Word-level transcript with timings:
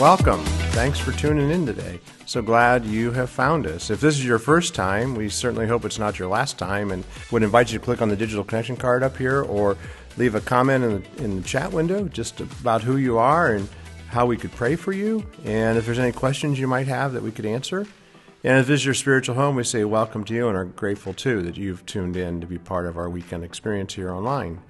Welcome. 0.00 0.42
Thanks 0.72 0.98
for 0.98 1.12
tuning 1.12 1.50
in 1.50 1.66
today. 1.66 2.00
So 2.24 2.40
glad 2.40 2.86
you 2.86 3.12
have 3.12 3.28
found 3.28 3.66
us. 3.66 3.90
If 3.90 4.00
this 4.00 4.14
is 4.14 4.24
your 4.24 4.38
first 4.38 4.74
time, 4.74 5.14
we 5.14 5.28
certainly 5.28 5.66
hope 5.66 5.84
it's 5.84 5.98
not 5.98 6.18
your 6.18 6.28
last 6.28 6.58
time 6.58 6.90
and 6.90 7.04
would 7.30 7.42
invite 7.42 7.70
you 7.70 7.78
to 7.78 7.84
click 7.84 8.00
on 8.00 8.08
the 8.08 8.16
digital 8.16 8.42
connection 8.42 8.76
card 8.76 9.02
up 9.02 9.18
here 9.18 9.42
or 9.42 9.76
leave 10.16 10.34
a 10.34 10.40
comment 10.40 10.84
in 10.84 11.02
the, 11.02 11.24
in 11.24 11.36
the 11.36 11.46
chat 11.46 11.70
window 11.70 12.08
just 12.08 12.40
about 12.40 12.82
who 12.82 12.96
you 12.96 13.18
are 13.18 13.52
and 13.52 13.68
how 14.08 14.24
we 14.24 14.38
could 14.38 14.52
pray 14.52 14.74
for 14.74 14.92
you. 14.92 15.22
And 15.44 15.76
if 15.76 15.84
there's 15.84 15.98
any 15.98 16.12
questions 16.12 16.58
you 16.58 16.66
might 16.66 16.88
have 16.88 17.12
that 17.12 17.22
we 17.22 17.30
could 17.30 17.44
answer. 17.44 17.86
And 18.42 18.58
if 18.58 18.66
this 18.66 18.80
is 18.80 18.86
your 18.86 18.94
spiritual 18.94 19.34
home, 19.34 19.54
we 19.54 19.64
say 19.64 19.84
welcome 19.84 20.24
to 20.24 20.34
you 20.34 20.48
and 20.48 20.56
are 20.56 20.64
grateful 20.64 21.12
too 21.12 21.42
that 21.42 21.58
you've 21.58 21.84
tuned 21.84 22.16
in 22.16 22.40
to 22.40 22.46
be 22.46 22.56
part 22.56 22.86
of 22.86 22.96
our 22.96 23.10
weekend 23.10 23.44
experience 23.44 23.92
here 23.92 24.10
online. 24.10 24.62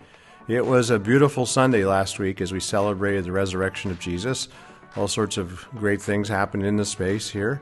It 0.49 0.67
was 0.67 0.91
a 0.91 0.99
beautiful 0.99 1.47
Sunday 1.47 1.85
last 1.85 2.19
week 2.19 2.41
as 2.41 2.51
we 2.51 2.59
celebrated 2.59 3.27
the 3.27 3.31
resurrection 3.31 3.93
of 3.93 4.01
Jesus 4.01 4.48
all 4.97 5.09
sorts 5.09 5.37
of 5.37 5.67
great 5.77 6.03
things 6.03 6.29
happened 6.29 6.65
in 6.65 6.77
the 6.77 6.85
space 6.85 7.29
here. 7.29 7.61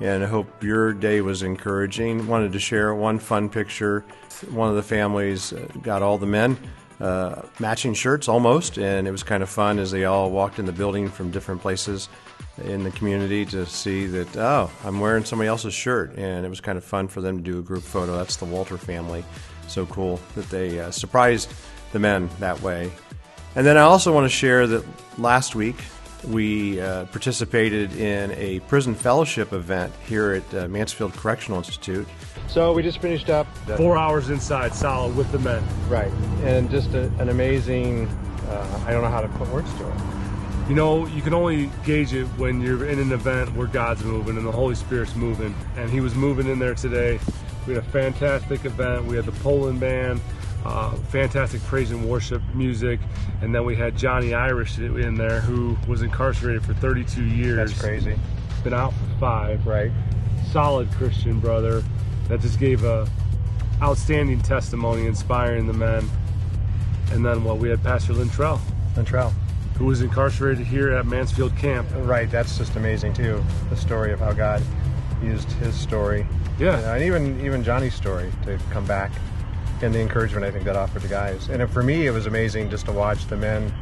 And 0.00 0.24
I 0.24 0.26
hope 0.26 0.62
your 0.62 0.94
day 0.94 1.20
was 1.20 1.42
encouraging. 1.42 2.26
Wanted 2.26 2.52
to 2.52 2.58
share 2.58 2.94
one 2.94 3.18
fun 3.18 3.50
picture. 3.50 4.04
One 4.50 4.70
of 4.70 4.76
the 4.76 4.82
families 4.82 5.52
uh, 5.52 5.68
got 5.82 6.02
all 6.02 6.16
the 6.16 6.26
men 6.26 6.56
uh, 7.00 7.42
matching 7.58 7.94
shirts 7.94 8.28
almost, 8.28 8.78
and 8.78 9.06
it 9.06 9.10
was 9.10 9.22
kind 9.22 9.42
of 9.42 9.48
fun 9.48 9.78
as 9.78 9.90
they 9.90 10.04
all 10.04 10.30
walked 10.30 10.58
in 10.58 10.66
the 10.66 10.72
building 10.72 11.08
from 11.08 11.30
different 11.30 11.60
places 11.60 12.08
in 12.64 12.84
the 12.84 12.90
community 12.90 13.44
to 13.46 13.64
see 13.66 14.06
that, 14.06 14.36
oh, 14.36 14.70
I'm 14.84 15.00
wearing 15.00 15.24
somebody 15.24 15.48
else's 15.48 15.74
shirt. 15.74 16.14
And 16.16 16.44
it 16.44 16.48
was 16.48 16.60
kind 16.60 16.76
of 16.76 16.84
fun 16.84 17.08
for 17.08 17.20
them 17.20 17.38
to 17.38 17.42
do 17.42 17.58
a 17.58 17.62
group 17.62 17.82
photo. 17.82 18.16
That's 18.16 18.36
the 18.36 18.44
Walter 18.44 18.76
family. 18.76 19.24
So 19.66 19.86
cool 19.86 20.20
that 20.34 20.48
they 20.50 20.80
uh, 20.80 20.90
surprised 20.90 21.52
the 21.92 21.98
men 21.98 22.28
that 22.38 22.60
way. 22.60 22.90
And 23.54 23.66
then 23.66 23.76
I 23.76 23.82
also 23.82 24.12
want 24.12 24.24
to 24.24 24.34
share 24.34 24.66
that 24.66 24.84
last 25.18 25.54
week 25.54 25.76
we 26.24 26.80
uh, 26.80 27.06
participated 27.06 27.96
in 27.96 28.30
a 28.32 28.60
prison 28.60 28.94
fellowship 28.94 29.52
event 29.52 29.92
here 30.06 30.32
at 30.32 30.54
uh, 30.54 30.68
Mansfield 30.68 31.12
Correctional 31.14 31.58
Institute. 31.58 32.06
So 32.48 32.72
we 32.72 32.82
just 32.82 32.98
finished 32.98 33.30
up 33.30 33.46
four 33.76 33.96
hours 33.96 34.30
inside, 34.30 34.74
solid 34.74 35.16
with 35.16 35.30
the 35.32 35.38
men. 35.38 35.62
Right, 35.88 36.12
and 36.42 36.70
just 36.70 36.94
a, 36.94 37.04
an 37.18 37.28
amazing. 37.28 38.06
Uh, 38.48 38.84
I 38.86 38.92
don't 38.92 39.02
know 39.02 39.10
how 39.10 39.20
to 39.20 39.28
put 39.28 39.48
words 39.50 39.72
to 39.74 39.88
it. 39.88 39.94
You 40.68 40.74
know, 40.74 41.06
you 41.06 41.22
can 41.22 41.34
only 41.34 41.70
gauge 41.84 42.12
it 42.12 42.26
when 42.38 42.60
you're 42.60 42.86
in 42.86 42.98
an 42.98 43.12
event 43.12 43.54
where 43.56 43.66
God's 43.66 44.04
moving 44.04 44.36
and 44.36 44.46
the 44.46 44.52
Holy 44.52 44.74
Spirit's 44.74 45.16
moving, 45.16 45.54
and 45.76 45.90
He 45.90 46.00
was 46.00 46.14
moving 46.14 46.46
in 46.46 46.58
there 46.58 46.74
today. 46.74 47.18
We 47.66 47.74
had 47.74 47.82
a 47.82 47.86
fantastic 47.88 48.64
event. 48.64 49.04
We 49.04 49.16
had 49.16 49.26
the 49.26 49.32
Pollen 49.42 49.78
band 49.78 50.20
uh, 50.64 50.94
fantastic 51.08 51.62
praise 51.62 51.90
and 51.90 52.08
worship 52.08 52.42
music. 52.54 53.00
And 53.42 53.54
then 53.54 53.64
we 53.64 53.76
had 53.76 53.96
Johnny 53.96 54.34
Irish 54.34 54.78
in 54.78 55.14
there 55.14 55.40
who 55.40 55.76
was 55.88 56.02
incarcerated 56.02 56.64
for 56.64 56.74
32 56.74 57.24
years. 57.24 57.56
That's 57.56 57.80
crazy. 57.80 58.16
Been 58.62 58.74
out 58.74 58.92
for 58.92 59.18
five. 59.18 59.66
Right. 59.66 59.90
Solid 60.52 60.90
Christian 60.92 61.40
brother 61.40 61.82
that 62.28 62.40
just 62.40 62.58
gave 62.58 62.84
a 62.84 63.08
outstanding 63.82 64.40
testimony, 64.42 65.06
inspiring 65.06 65.66
the 65.66 65.72
men. 65.72 66.08
And 67.12 67.24
then 67.24 67.42
well, 67.42 67.56
we 67.56 67.70
had 67.70 67.82
Pastor 67.82 68.12
Lintrell. 68.12 68.60
Lintrell. 68.94 69.32
Who 69.78 69.86
was 69.86 70.02
incarcerated 70.02 70.66
here 70.66 70.92
at 70.92 71.06
Mansfield 71.06 71.56
Camp. 71.56 71.88
Right, 71.94 72.30
that's 72.30 72.58
just 72.58 72.76
amazing 72.76 73.14
too. 73.14 73.42
The 73.70 73.76
story 73.76 74.12
of 74.12 74.20
how 74.20 74.32
God 74.32 74.62
used 75.22 75.50
his 75.52 75.74
story. 75.74 76.26
Yeah. 76.58 76.94
And 76.94 77.02
even 77.02 77.42
even 77.42 77.64
Johnny's 77.64 77.94
story 77.94 78.30
to 78.44 78.58
come 78.70 78.84
back 78.84 79.10
and 79.82 79.94
the 79.94 80.00
encouragement 80.00 80.44
I 80.44 80.50
think 80.50 80.64
that 80.64 80.76
offered 80.76 81.02
the 81.02 81.08
guys. 81.08 81.48
And 81.48 81.68
for 81.70 81.82
me, 81.82 82.06
it 82.06 82.10
was 82.10 82.26
amazing 82.26 82.70
just 82.70 82.86
to 82.86 82.92
watch 82.92 83.26
the 83.26 83.36
men. 83.36 83.72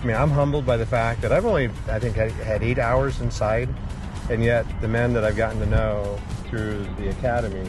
I 0.00 0.04
mean, 0.04 0.16
I'm 0.16 0.30
humbled 0.30 0.66
by 0.66 0.76
the 0.76 0.86
fact 0.86 1.22
that 1.22 1.32
I've 1.32 1.44
only, 1.44 1.70
I 1.88 1.98
think, 1.98 2.16
had 2.16 2.62
eight 2.62 2.78
hours 2.78 3.20
inside, 3.20 3.68
and 4.30 4.42
yet 4.42 4.66
the 4.80 4.88
men 4.88 5.12
that 5.14 5.24
I've 5.24 5.36
gotten 5.36 5.58
to 5.60 5.66
know 5.66 6.18
through 6.48 6.86
the 6.98 7.08
academy, 7.10 7.68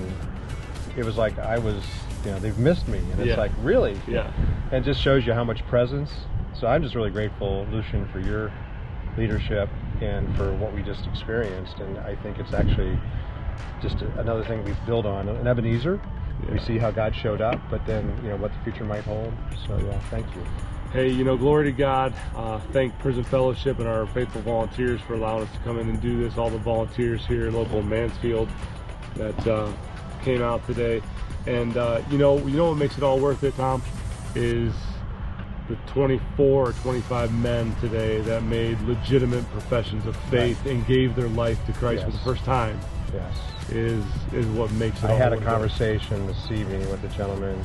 it 0.96 1.06
was 1.06 1.18
like 1.18 1.38
I 1.40 1.58
was, 1.58 1.84
you 2.26 2.32
know, 2.32 2.40
they've 2.40 2.58
missed 2.58 2.88
me, 2.88 2.98
and 2.98 3.20
it's 3.20 3.30
yeah. 3.30 3.38
like 3.38 3.52
really, 3.62 4.00
yeah, 4.08 4.32
and 4.72 4.84
it 4.84 4.86
just 4.86 5.02
shows 5.02 5.26
you 5.26 5.34
how 5.34 5.44
much 5.44 5.66
presence. 5.68 6.12
So 6.60 6.68
I'm 6.68 6.82
just 6.84 6.96
really 6.96 7.12
grateful, 7.12 7.68
Lucian, 7.72 8.08
for 8.10 8.20
your 8.20 8.52
leadership 9.18 9.70
and 10.02 10.36
for 10.36 10.54
what 10.56 10.74
we 10.74 10.82
just 10.84 11.06
experienced, 11.08 11.78
and 11.78 11.98
I 12.00 12.16
think 12.16 12.40
it's 12.40 12.54
actually 12.54 13.00
just 13.82 14.02
another 14.18 14.44
thing 14.44 14.64
we've 14.64 14.86
built 14.86 15.06
on. 15.06 15.30
An 15.30 15.48
Ebenezer, 15.48 16.00
yeah. 16.44 16.54
we 16.54 16.60
see 16.60 16.78
how 16.78 16.92
God 16.92 17.16
showed 17.16 17.42
up, 17.42 17.60
but 17.70 17.86
then 17.86 18.18
you 18.24 18.30
know 18.30 18.38
what 18.38 18.52
the 18.54 18.60
future 18.60 18.84
might 18.84 19.04
hold. 19.04 19.34
So 19.68 19.78
yeah, 19.78 20.00
thank 20.10 20.26
you. 20.36 20.44
Hey, 20.92 21.10
you 21.10 21.26
know, 21.26 21.36
glory 21.36 21.66
to 21.66 21.72
God. 21.72 22.14
Uh, 22.36 22.60
thank 22.72 22.98
Prison 23.00 23.24
Fellowship 23.24 23.80
and 23.80 23.88
our 23.88 24.08
faithful 24.08 24.42
volunteers 24.42 25.02
for 25.02 25.16
allowing 25.16 25.44
us 25.44 25.52
to 25.54 25.60
come 25.60 25.80
in 25.80 25.90
and 25.90 26.02
do 26.02 26.24
this. 26.24 26.38
All 26.38 26.50
the 26.50 26.58
volunteers 26.58 27.26
here, 27.26 27.52
local 27.52 27.82
Mansfield, 27.82 28.48
that 29.16 29.48
uh, 29.48 29.72
came 30.24 30.42
out 30.42 30.66
today, 30.66 31.02
and 31.46 31.76
uh, 31.76 32.02
you 32.10 32.18
know, 32.18 32.38
you 32.40 32.56
know 32.56 32.70
what 32.70 32.78
makes 32.78 32.98
it 32.98 33.04
all 33.04 33.20
worth 33.20 33.44
it, 33.44 33.56
Tom, 33.56 33.82
is 34.36 34.74
the 35.68 35.76
24 35.88 36.70
or 36.70 36.72
25 36.72 37.34
men 37.34 37.76
today 37.82 38.22
that 38.22 38.44
made 38.44 38.80
legitimate 38.84 39.44
professions 39.52 40.06
of 40.06 40.16
faith 40.30 40.58
right. 40.60 40.72
and 40.72 40.88
gave 40.88 41.14
their 41.14 41.28
life 41.28 41.64
to 41.66 41.74
Christ 41.74 42.04
yes. 42.04 42.06
for 42.06 42.18
the 42.18 42.24
first 42.24 42.46
time. 42.46 42.80
Yes 43.14 43.57
is 43.70 44.04
is 44.34 44.46
what 44.48 44.72
makes 44.74 45.04
it. 45.04 45.10
I 45.10 45.14
had 45.14 45.34
a 45.34 45.42
conversation 45.42 46.26
this 46.28 46.52
evening 46.52 46.90
with 46.90 47.04
a 47.04 47.10
gentleman 47.10 47.64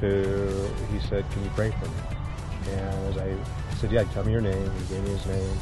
who 0.00 0.66
he 0.92 1.00
said, 1.08 1.24
"Can 1.30 1.44
you 1.44 1.50
pray 1.50 1.70
for 1.70 1.86
me?" 1.86 2.72
And 2.72 3.06
as 3.08 3.18
I 3.18 3.34
said, 3.76 3.92
"Yeah, 3.92 4.04
tell 4.04 4.24
me 4.24 4.32
your 4.32 4.40
name," 4.40 4.70
he 4.70 4.94
gave 4.94 5.04
me 5.04 5.10
his 5.10 5.26
name, 5.26 5.58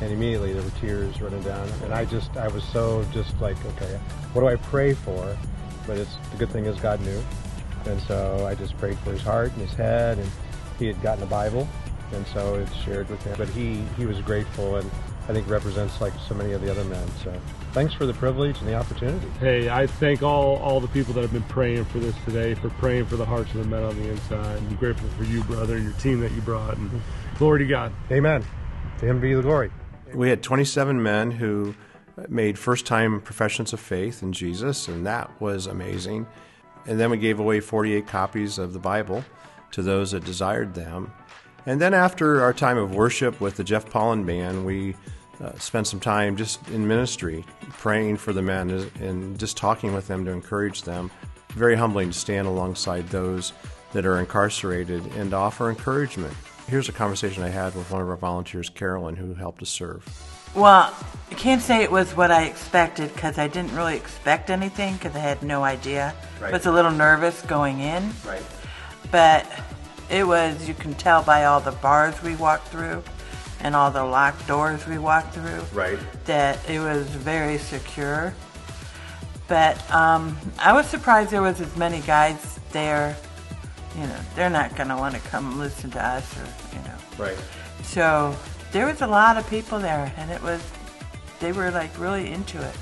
and 0.00 0.12
immediately 0.12 0.52
there 0.52 0.62
were 0.62 0.70
tears 0.80 1.20
running 1.20 1.42
down, 1.42 1.68
and 1.84 1.92
I 1.92 2.04
just 2.04 2.36
I 2.36 2.48
was 2.48 2.64
so 2.64 3.04
just 3.12 3.38
like, 3.40 3.56
okay, 3.66 3.98
what 4.32 4.42
do 4.42 4.48
I 4.48 4.56
pray 4.56 4.94
for? 4.94 5.36
But 5.86 5.98
it's 5.98 6.16
the 6.30 6.36
good 6.36 6.50
thing 6.50 6.66
is 6.66 6.78
God 6.80 7.00
knew, 7.00 7.22
and 7.86 8.00
so 8.02 8.46
I 8.46 8.54
just 8.54 8.76
prayed 8.78 8.98
for 8.98 9.12
his 9.12 9.22
heart 9.22 9.52
and 9.52 9.62
his 9.62 9.72
head, 9.72 10.18
and 10.18 10.30
he 10.78 10.86
had 10.86 11.00
gotten 11.02 11.24
a 11.24 11.26
Bible, 11.26 11.68
and 12.12 12.26
so 12.28 12.54
it's 12.54 12.74
shared 12.74 13.08
with 13.10 13.22
him. 13.22 13.34
But 13.36 13.48
he 13.48 13.82
he 13.96 14.06
was 14.06 14.20
grateful 14.20 14.76
and 14.76 14.90
I 15.28 15.32
think 15.34 15.48
represents 15.48 16.00
like 16.00 16.14
so 16.26 16.34
many 16.34 16.52
of 16.52 16.62
the 16.62 16.70
other 16.70 16.84
men. 16.84 17.06
So 17.22 17.38
thanks 17.72 17.92
for 17.92 18.06
the 18.06 18.14
privilege 18.14 18.58
and 18.60 18.68
the 18.68 18.74
opportunity. 18.74 19.28
Hey, 19.40 19.68
I 19.68 19.86
thank 19.86 20.22
all 20.22 20.56
all 20.56 20.80
the 20.80 20.88
people 20.88 21.12
that 21.14 21.20
have 21.20 21.32
been 21.32 21.42
praying 21.44 21.84
for 21.86 21.98
this 21.98 22.14
today, 22.24 22.54
for 22.54 22.70
praying 22.70 23.06
for 23.06 23.16
the 23.16 23.26
hearts 23.26 23.52
of 23.54 23.58
the 23.58 23.68
men 23.68 23.82
on 23.82 23.94
the 24.00 24.08
inside. 24.08 24.56
I'm 24.56 24.76
grateful 24.76 25.08
for 25.10 25.24
you, 25.24 25.44
brother, 25.44 25.76
and 25.76 25.84
your 25.84 25.92
team 25.94 26.20
that 26.20 26.32
you 26.32 26.40
brought. 26.40 26.78
And 26.78 26.90
glory 27.36 27.58
to 27.60 27.66
God. 27.66 27.92
Amen. 28.10 28.42
To 29.00 29.06
Him 29.06 29.20
be 29.20 29.34
the 29.34 29.42
glory. 29.42 29.70
We 30.14 30.30
had 30.30 30.42
27 30.42 31.02
men 31.02 31.30
who 31.30 31.74
made 32.28 32.58
first 32.58 32.86
time 32.86 33.20
professions 33.20 33.74
of 33.74 33.80
faith 33.80 34.22
in 34.22 34.32
Jesus, 34.32 34.88
and 34.88 35.06
that 35.06 35.30
was 35.40 35.66
amazing. 35.66 36.26
And 36.86 36.98
then 36.98 37.10
we 37.10 37.18
gave 37.18 37.38
away 37.38 37.60
48 37.60 38.06
copies 38.06 38.58
of 38.58 38.72
the 38.72 38.78
Bible 38.78 39.22
to 39.72 39.82
those 39.82 40.12
that 40.12 40.24
desired 40.24 40.72
them. 40.72 41.12
And 41.66 41.82
then 41.82 41.92
after 41.92 42.40
our 42.40 42.54
time 42.54 42.78
of 42.78 42.94
worship 42.94 43.42
with 43.42 43.56
the 43.56 43.64
Jeff 43.64 43.90
Pollen 43.90 44.24
Band, 44.24 44.64
we 44.64 44.96
uh, 45.42 45.56
spend 45.58 45.86
some 45.86 46.00
time 46.00 46.36
just 46.36 46.66
in 46.68 46.86
ministry, 46.86 47.44
praying 47.70 48.16
for 48.16 48.32
the 48.32 48.42
men 48.42 48.70
and 49.00 49.38
just 49.38 49.56
talking 49.56 49.94
with 49.94 50.06
them 50.08 50.24
to 50.24 50.30
encourage 50.30 50.82
them. 50.82 51.10
Very 51.50 51.76
humbling 51.76 52.10
to 52.10 52.18
stand 52.18 52.46
alongside 52.46 53.08
those 53.08 53.52
that 53.92 54.04
are 54.04 54.18
incarcerated 54.18 55.04
and 55.16 55.32
offer 55.32 55.70
encouragement. 55.70 56.34
Here's 56.66 56.88
a 56.88 56.92
conversation 56.92 57.42
I 57.42 57.48
had 57.48 57.74
with 57.74 57.90
one 57.90 58.02
of 58.02 58.08
our 58.08 58.16
volunteers, 58.16 58.68
Carolyn, 58.68 59.16
who 59.16 59.32
helped 59.32 59.62
us 59.62 59.70
serve. 59.70 60.04
Well, 60.54 60.94
I 61.30 61.34
can't 61.34 61.62
say 61.62 61.82
it 61.82 61.90
was 61.90 62.16
what 62.16 62.30
I 62.30 62.44
expected 62.44 63.12
because 63.14 63.38
I 63.38 63.48
didn't 63.48 63.74
really 63.74 63.96
expect 63.96 64.50
anything 64.50 64.94
because 64.94 65.14
I 65.14 65.20
had 65.20 65.42
no 65.42 65.62
idea. 65.62 66.14
Right. 66.40 66.48
I 66.48 66.52
was 66.52 66.66
a 66.66 66.72
little 66.72 66.90
nervous 66.90 67.40
going 67.42 67.80
in. 67.80 68.12
Right. 68.26 68.42
But 69.10 69.46
it 70.10 70.26
was, 70.26 70.66
you 70.66 70.74
can 70.74 70.94
tell 70.94 71.22
by 71.22 71.44
all 71.44 71.60
the 71.60 71.72
bars 71.72 72.22
we 72.22 72.34
walked 72.36 72.68
through 72.68 73.02
and 73.60 73.74
all 73.74 73.90
the 73.90 74.04
locked 74.04 74.46
doors 74.46 74.86
we 74.86 74.98
walked 74.98 75.34
through. 75.34 75.62
Right. 75.72 75.98
That 76.26 76.58
it 76.68 76.80
was 76.80 77.06
very 77.06 77.58
secure. 77.58 78.34
But 79.48 79.78
um, 79.92 80.36
I 80.58 80.72
was 80.72 80.86
surprised 80.86 81.30
there 81.30 81.42
was 81.42 81.60
as 81.60 81.74
many 81.76 82.00
guys 82.00 82.60
there. 82.72 83.16
You 83.96 84.06
know, 84.06 84.20
they're 84.36 84.50
not 84.50 84.76
going 84.76 84.90
to 84.90 84.96
want 84.96 85.14
to 85.14 85.20
come 85.22 85.58
listen 85.58 85.90
to 85.92 86.04
us 86.04 86.36
or, 86.36 86.44
you 86.76 86.84
know. 86.84 86.94
Right. 87.18 87.38
So 87.82 88.36
there 88.70 88.86
was 88.86 89.00
a 89.00 89.06
lot 89.06 89.38
of 89.38 89.48
people 89.48 89.78
there, 89.78 90.12
and 90.18 90.30
it 90.30 90.42
was, 90.42 90.62
they 91.40 91.52
were 91.52 91.70
like 91.70 91.98
really 91.98 92.30
into 92.30 92.60
it. 92.62 92.76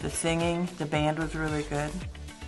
The 0.00 0.10
singing, 0.10 0.68
the 0.78 0.86
band 0.86 1.18
was 1.18 1.34
really 1.34 1.62
good. 1.64 1.90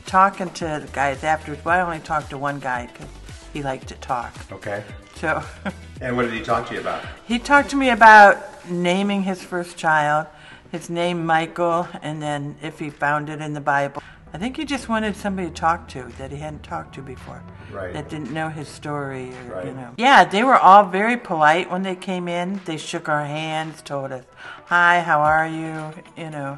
Talking 0.04 0.50
to 0.50 0.64
the 0.84 0.90
guys 0.92 1.24
afterwards, 1.24 1.64
well, 1.64 1.78
I 1.78 1.82
only 1.82 2.04
talked 2.04 2.30
to 2.30 2.38
one 2.38 2.60
guy 2.60 2.88
because 2.92 3.08
he 3.52 3.62
liked 3.62 3.88
to 3.88 3.94
talk. 3.96 4.34
Okay. 4.52 4.82
So. 5.14 5.42
and 6.00 6.16
what 6.16 6.22
did 6.24 6.34
he 6.34 6.42
talk 6.42 6.68
to 6.68 6.74
you 6.74 6.80
about? 6.80 7.04
He 7.26 7.38
talked 7.38 7.70
to 7.70 7.76
me 7.76 7.90
about 7.90 8.68
naming 8.70 9.22
his 9.22 9.42
first 9.42 9.76
child, 9.76 10.26
his 10.70 10.88
name 10.88 11.24
Michael, 11.26 11.88
and 12.02 12.22
then 12.22 12.56
if 12.62 12.78
he 12.78 12.90
found 12.90 13.28
it 13.28 13.40
in 13.40 13.52
the 13.52 13.60
Bible, 13.60 14.02
I 14.34 14.38
think 14.38 14.56
he 14.56 14.64
just 14.64 14.88
wanted 14.88 15.14
somebody 15.14 15.48
to 15.48 15.54
talk 15.54 15.88
to 15.88 16.04
that 16.16 16.30
he 16.30 16.38
hadn't 16.38 16.62
talked 16.62 16.94
to 16.94 17.02
before. 17.02 17.42
Right. 17.70 17.92
That 17.92 18.08
didn't 18.08 18.32
know 18.32 18.48
his 18.48 18.68
story 18.68 19.30
or 19.46 19.56
Right. 19.56 19.66
you 19.66 19.72
know. 19.72 19.90
Yeah, 19.98 20.24
they 20.24 20.42
were 20.42 20.56
all 20.58 20.84
very 20.84 21.18
polite 21.18 21.70
when 21.70 21.82
they 21.82 21.94
came 21.94 22.28
in. 22.28 22.60
They 22.64 22.78
shook 22.78 23.08
our 23.10 23.26
hands, 23.26 23.82
told 23.82 24.10
us, 24.12 24.24
"Hi, 24.66 25.02
how 25.02 25.20
are 25.20 25.46
you?" 25.46 25.92
you 26.16 26.30
know. 26.30 26.56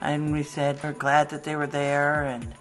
And 0.00 0.32
we 0.32 0.42
said 0.42 0.78
we're 0.82 0.92
glad 0.92 1.28
that 1.28 1.44
they 1.44 1.56
were 1.56 1.66
there 1.66 2.24
and 2.24 2.54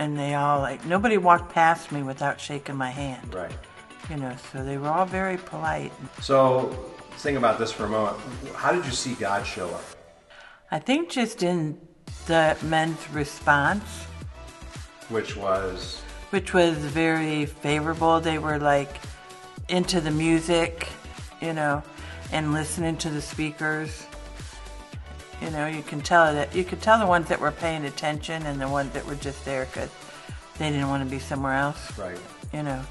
and 0.00 0.18
they 0.18 0.34
all 0.34 0.60
like 0.60 0.84
nobody 0.86 1.18
walked 1.18 1.52
past 1.52 1.92
me 1.92 2.02
without 2.02 2.40
shaking 2.40 2.74
my 2.74 2.90
hand. 2.90 3.34
Right. 3.34 3.52
You 4.08 4.16
know, 4.16 4.34
so 4.50 4.64
they 4.64 4.78
were 4.78 4.88
all 4.88 5.04
very 5.04 5.36
polite. 5.36 5.92
So, 6.20 6.74
think 7.18 7.36
about 7.36 7.58
this 7.58 7.70
for 7.70 7.84
a 7.84 7.88
moment. 7.88 8.16
How 8.54 8.72
did 8.72 8.84
you 8.86 8.90
see 8.92 9.14
God 9.14 9.46
show 9.46 9.68
up? 9.68 9.84
I 10.70 10.78
think 10.78 11.10
just 11.10 11.42
in 11.42 11.78
the 12.26 12.56
men's 12.62 13.10
response 13.10 13.84
Which 15.10 15.36
was 15.36 16.00
which 16.30 16.54
was 16.54 16.76
very 16.78 17.44
favorable. 17.44 18.20
They 18.20 18.38
were 18.38 18.58
like 18.58 18.96
into 19.68 20.00
the 20.00 20.10
music, 20.10 20.88
you 21.42 21.52
know, 21.52 21.82
and 22.32 22.52
listening 22.52 22.96
to 22.98 23.10
the 23.10 23.20
speakers. 23.20 24.06
You 25.40 25.50
know, 25.50 25.66
you 25.66 25.82
can 25.82 26.00
tell 26.00 26.32
that 26.34 26.54
you 26.54 26.64
could 26.64 26.82
tell 26.82 26.98
the 26.98 27.06
ones 27.06 27.28
that 27.28 27.40
were 27.40 27.50
paying 27.50 27.84
attention 27.84 28.44
and 28.44 28.60
the 28.60 28.68
ones 28.68 28.92
that 28.92 29.06
were 29.06 29.14
just 29.14 29.44
there 29.44 29.64
because 29.66 29.90
they 30.58 30.70
didn't 30.70 30.88
want 30.88 31.02
to 31.02 31.08
be 31.08 31.18
somewhere 31.18 31.54
else. 31.54 31.98
right. 31.98 32.18
You 32.52 32.62
know, 32.62 32.82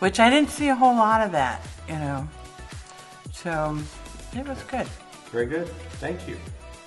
which 0.00 0.18
I 0.18 0.30
didn't 0.30 0.50
see 0.50 0.68
a 0.68 0.74
whole 0.74 0.96
lot 0.96 1.20
of 1.20 1.32
that. 1.32 1.64
You 1.88 1.94
know, 1.94 2.28
so 3.32 3.78
it 4.34 4.46
was 4.46 4.62
good. 4.64 4.86
Very 5.30 5.46
good. 5.46 5.68
Thank 6.00 6.26
you. 6.28 6.36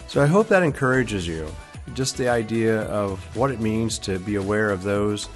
So 0.07 0.21
I 0.21 0.25
hope 0.25 0.47
that 0.49 0.63
encourages 0.63 1.27
you. 1.27 1.47
Just 1.93 2.17
the 2.17 2.27
idea 2.27 2.81
of 2.83 3.19
what 3.35 3.51
it 3.51 3.61
means 3.61 3.97
to 3.99 4.19
be 4.19 4.35
aware 4.35 4.71
of 4.71 4.83
those 4.83 5.29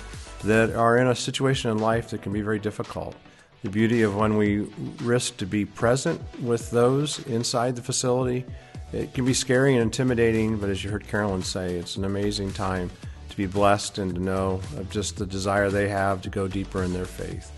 that 0.44 0.72
are 0.72 0.98
in 0.98 1.08
a 1.08 1.16
situation 1.16 1.72
in 1.72 1.78
life 1.78 2.10
that 2.10 2.22
can 2.22 2.34
be 2.34 2.42
very 2.42 2.60
difficult. 2.60 3.16
The 3.64 3.70
beauty 3.70 4.02
of 4.02 4.16
when 4.16 4.38
we 4.38 4.62
risk 5.02 5.38
to 5.38 5.46
be 5.46 5.66
present 5.66 6.20
with 6.42 6.72
those 6.72 7.20
inside 7.28 7.76
the 7.76 7.82
facility, 7.82 8.46
it 8.94 9.14
can 9.14 9.26
be 9.26 9.34
scary 9.34 9.74
and 9.74 9.82
intimidating, 9.82 10.58
but 10.58 10.70
as 10.70 10.84
you 10.84 10.90
heard 10.90 11.08
Carolyn 11.08 11.44
say, 11.44 11.76
it's 11.76 11.96
an 11.96 12.04
amazing 12.04 12.52
time 12.52 12.92
to 13.30 13.38
be 13.38 13.46
blessed 13.46 13.98
and 13.98 14.14
to 14.16 14.22
know 14.22 14.60
of 14.78 14.90
just 14.90 15.18
the 15.18 15.26
desire 15.26 15.70
they 15.70 15.88
have 15.88 16.22
to 16.24 16.30
go 16.30 16.48
deeper 16.48 16.84
in 16.84 16.92
their 16.92 17.06
faith. 17.06 17.52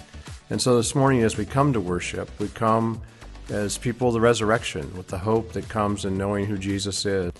And 0.49 0.61
so 0.61 0.77
this 0.77 0.93
morning, 0.93 1.23
as 1.23 1.35
we 1.35 1.45
come 1.45 1.73
to 1.73 1.79
worship, 1.79 2.29
we 2.39 2.47
come 2.49 3.01
as 3.49 3.77
people 3.77 4.09
of 4.09 4.13
the 4.13 4.21
resurrection 4.21 4.95
with 4.95 5.07
the 5.07 5.17
hope 5.17 5.53
that 5.53 5.67
comes 5.67 6.05
in 6.05 6.17
knowing 6.17 6.45
who 6.45 6.57
Jesus 6.57 7.05
is. 7.05 7.31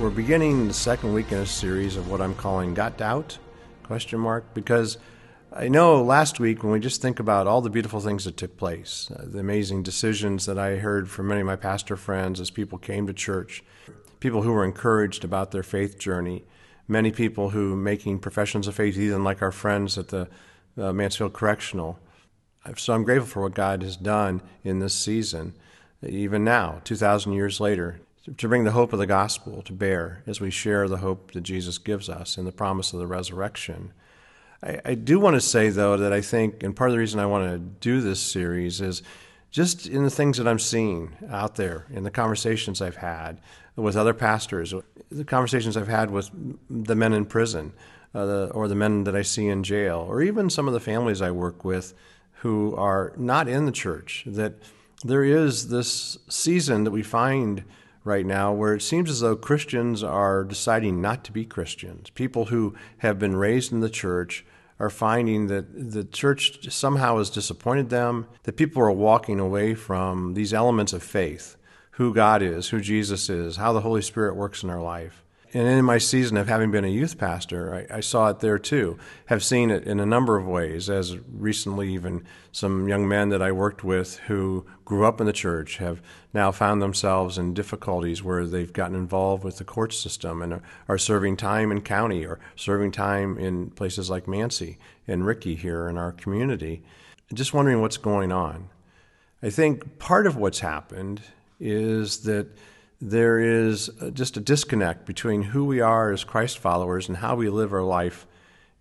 We're 0.00 0.10
beginning 0.10 0.68
the 0.68 0.74
second 0.74 1.14
week 1.14 1.32
in 1.32 1.38
a 1.38 1.46
series 1.46 1.96
of 1.96 2.10
what 2.10 2.20
I'm 2.20 2.34
calling 2.34 2.74
"Got 2.74 2.98
Doubt?" 2.98 3.38
question 3.84 4.18
mark 4.18 4.44
because 4.52 4.98
I 5.56 5.68
know 5.68 6.02
last 6.02 6.40
week 6.40 6.64
when 6.64 6.72
we 6.72 6.80
just 6.80 7.00
think 7.00 7.20
about 7.20 7.46
all 7.46 7.60
the 7.60 7.70
beautiful 7.70 8.00
things 8.00 8.24
that 8.24 8.36
took 8.36 8.56
place, 8.56 9.08
uh, 9.14 9.24
the 9.24 9.38
amazing 9.38 9.84
decisions 9.84 10.46
that 10.46 10.58
I 10.58 10.78
heard 10.78 11.08
from 11.08 11.28
many 11.28 11.42
of 11.42 11.46
my 11.46 11.54
pastor 11.54 11.96
friends 11.96 12.40
as 12.40 12.50
people 12.50 12.76
came 12.76 13.06
to 13.06 13.12
church, 13.12 13.62
people 14.18 14.42
who 14.42 14.50
were 14.50 14.64
encouraged 14.64 15.22
about 15.22 15.52
their 15.52 15.62
faith 15.62 15.96
journey, 15.96 16.42
many 16.88 17.12
people 17.12 17.50
who 17.50 17.76
making 17.76 18.18
professions 18.18 18.66
of 18.66 18.74
faith, 18.74 18.98
even 18.98 19.22
like 19.22 19.42
our 19.42 19.52
friends 19.52 19.96
at 19.96 20.08
the 20.08 20.28
uh, 20.76 20.92
Mansfield 20.92 21.34
Correctional. 21.34 22.00
So 22.76 22.92
I'm 22.92 23.04
grateful 23.04 23.28
for 23.28 23.42
what 23.42 23.54
God 23.54 23.84
has 23.84 23.96
done 23.96 24.42
in 24.64 24.80
this 24.80 24.94
season, 24.94 25.54
even 26.04 26.42
now, 26.42 26.80
2,000 26.82 27.32
years 27.32 27.60
later, 27.60 28.00
to 28.36 28.48
bring 28.48 28.64
the 28.64 28.72
hope 28.72 28.92
of 28.92 28.98
the 28.98 29.06
gospel 29.06 29.62
to 29.62 29.72
bear 29.72 30.24
as 30.26 30.40
we 30.40 30.50
share 30.50 30.88
the 30.88 30.96
hope 30.96 31.30
that 31.30 31.42
Jesus 31.42 31.78
gives 31.78 32.08
us 32.08 32.36
in 32.36 32.44
the 32.44 32.50
promise 32.50 32.92
of 32.92 32.98
the 32.98 33.06
resurrection. 33.06 33.92
I, 34.62 34.80
I 34.84 34.94
do 34.94 35.18
want 35.18 35.34
to 35.34 35.40
say, 35.40 35.68
though, 35.68 35.96
that 35.96 36.12
I 36.12 36.20
think, 36.20 36.62
and 36.62 36.74
part 36.74 36.90
of 36.90 36.94
the 36.94 36.98
reason 36.98 37.20
I 37.20 37.26
want 37.26 37.50
to 37.50 37.58
do 37.58 38.00
this 38.00 38.20
series 38.20 38.80
is 38.80 39.02
just 39.50 39.86
in 39.86 40.02
the 40.02 40.10
things 40.10 40.38
that 40.38 40.48
I'm 40.48 40.58
seeing 40.58 41.16
out 41.30 41.56
there, 41.56 41.86
in 41.90 42.02
the 42.02 42.10
conversations 42.10 42.82
I've 42.82 42.96
had 42.96 43.40
with 43.76 43.96
other 43.96 44.14
pastors, 44.14 44.74
the 45.10 45.24
conversations 45.24 45.76
I've 45.76 45.88
had 45.88 46.10
with 46.10 46.30
the 46.68 46.94
men 46.94 47.12
in 47.12 47.24
prison, 47.24 47.72
uh, 48.14 48.26
the, 48.26 48.50
or 48.50 48.68
the 48.68 48.74
men 48.74 49.04
that 49.04 49.16
I 49.16 49.22
see 49.22 49.48
in 49.48 49.62
jail, 49.62 50.04
or 50.08 50.22
even 50.22 50.50
some 50.50 50.66
of 50.66 50.74
the 50.74 50.80
families 50.80 51.22
I 51.22 51.30
work 51.30 51.64
with 51.64 51.94
who 52.38 52.74
are 52.76 53.12
not 53.16 53.48
in 53.48 53.66
the 53.66 53.72
church, 53.72 54.24
that 54.26 54.54
there 55.04 55.24
is 55.24 55.68
this 55.68 56.18
season 56.28 56.84
that 56.84 56.90
we 56.90 57.02
find 57.02 57.64
right 58.04 58.26
now 58.26 58.52
where 58.52 58.74
it 58.74 58.82
seems 58.82 59.10
as 59.10 59.20
though 59.20 59.34
Christians 59.34 60.02
are 60.02 60.44
deciding 60.44 61.00
not 61.00 61.24
to 61.24 61.32
be 61.32 61.44
Christians. 61.44 62.10
People 62.10 62.46
who 62.46 62.74
have 62.98 63.18
been 63.18 63.34
raised 63.34 63.72
in 63.72 63.80
the 63.80 63.90
church 63.90 64.44
are 64.78 64.90
finding 64.90 65.46
that 65.46 65.92
the 65.92 66.04
church 66.04 66.70
somehow 66.70 67.18
has 67.18 67.30
disappointed 67.30 67.88
them, 67.90 68.26
that 68.42 68.56
people 68.56 68.82
are 68.82 68.90
walking 68.90 69.40
away 69.40 69.74
from 69.74 70.34
these 70.34 70.52
elements 70.52 70.92
of 70.92 71.02
faith 71.02 71.56
who 71.92 72.12
God 72.12 72.42
is, 72.42 72.68
who 72.68 72.80
Jesus 72.80 73.30
is, 73.30 73.56
how 73.56 73.72
the 73.72 73.80
Holy 73.80 74.02
Spirit 74.02 74.34
works 74.34 74.62
in 74.62 74.70
our 74.70 74.82
life. 74.82 75.23
And 75.56 75.68
in 75.68 75.84
my 75.84 75.98
season 75.98 76.36
of 76.36 76.48
having 76.48 76.72
been 76.72 76.84
a 76.84 76.88
youth 76.88 77.16
pastor, 77.16 77.86
I, 77.88 77.98
I, 77.98 78.00
saw 78.00 78.28
it 78.28 78.40
there 78.40 78.58
too. 78.58 78.98
Have 79.26 79.44
seen 79.44 79.70
it 79.70 79.84
in 79.84 80.00
a 80.00 80.06
number 80.06 80.36
of 80.36 80.48
ways. 80.48 80.90
As 80.90 81.16
recently, 81.28 81.94
even 81.94 82.24
some 82.50 82.88
young 82.88 83.06
men 83.06 83.28
that 83.28 83.40
I 83.40 83.52
worked 83.52 83.84
with 83.84 84.18
who 84.26 84.66
grew 84.84 85.06
up 85.06 85.20
in 85.20 85.28
the 85.28 85.32
church 85.32 85.76
have 85.76 86.02
now 86.32 86.50
found 86.50 86.82
themselves 86.82 87.38
in 87.38 87.54
difficulties 87.54 88.20
where 88.20 88.44
they've 88.44 88.72
gotten 88.72 88.96
involved 88.96 89.44
with 89.44 89.58
the 89.58 89.64
court 89.64 89.92
system 89.92 90.42
and 90.42 90.54
are, 90.54 90.62
are 90.88 90.98
serving 90.98 91.36
time 91.36 91.70
in 91.70 91.82
county 91.82 92.26
or 92.26 92.40
serving 92.56 92.90
time 92.90 93.38
in 93.38 93.70
places 93.70 94.10
like 94.10 94.26
ManCI 94.26 94.76
and 95.06 95.22
RiCI 95.22 95.56
here 95.56 95.88
in 95.88 95.96
our 95.96 96.10
community. 96.10 96.82
Just 97.32 97.54
wondering 97.54 97.80
what's 97.80 97.96
going 97.96 98.32
on. 98.32 98.70
I 99.40 99.50
think 99.50 100.00
part 100.00 100.26
of 100.26 100.36
what's 100.36 100.58
happened 100.58 101.22
is 101.60 102.24
that 102.24 102.48
there 103.04 103.38
is 103.38 103.90
just 104.14 104.38
a 104.38 104.40
disconnect 104.40 105.04
between 105.04 105.42
who 105.42 105.66
we 105.66 105.78
are 105.78 106.10
as 106.10 106.24
Christ 106.24 106.58
followers 106.58 107.06
and 107.06 107.18
how 107.18 107.36
we 107.36 107.50
live 107.50 107.74
our 107.74 107.82
life 107.82 108.26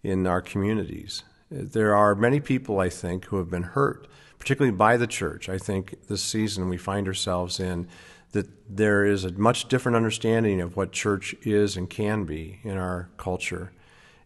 in 0.02 0.26
our 0.26 0.42
communities. 0.42 1.24
There 1.52 1.94
are 1.94 2.16
many 2.16 2.40
people, 2.40 2.80
I 2.80 2.88
think, 2.88 3.26
who 3.26 3.38
have 3.38 3.50
been 3.50 3.64
hurt, 3.64 4.08
particularly 4.40 4.76
by 4.76 4.96
the 4.96 5.08
church. 5.08 5.50
I 5.50 5.58
think 5.58 6.08
this 6.08 6.24
season 6.24 6.70
we 6.70 6.78
find 6.78 7.06
ourselves 7.06 7.60
in 7.60 7.90
that 8.32 8.48
there 8.74 9.04
is 9.04 9.26
a 9.26 9.34
much 9.34 9.68
different 9.68 9.98
understanding 9.98 10.62
of 10.62 10.78
what 10.78 10.94
church 10.94 11.36
is 11.42 11.76
and 11.76 11.90
can 11.90 12.24
be 12.24 12.62
in 12.64 12.78
our 12.78 13.10
culture. 13.18 13.74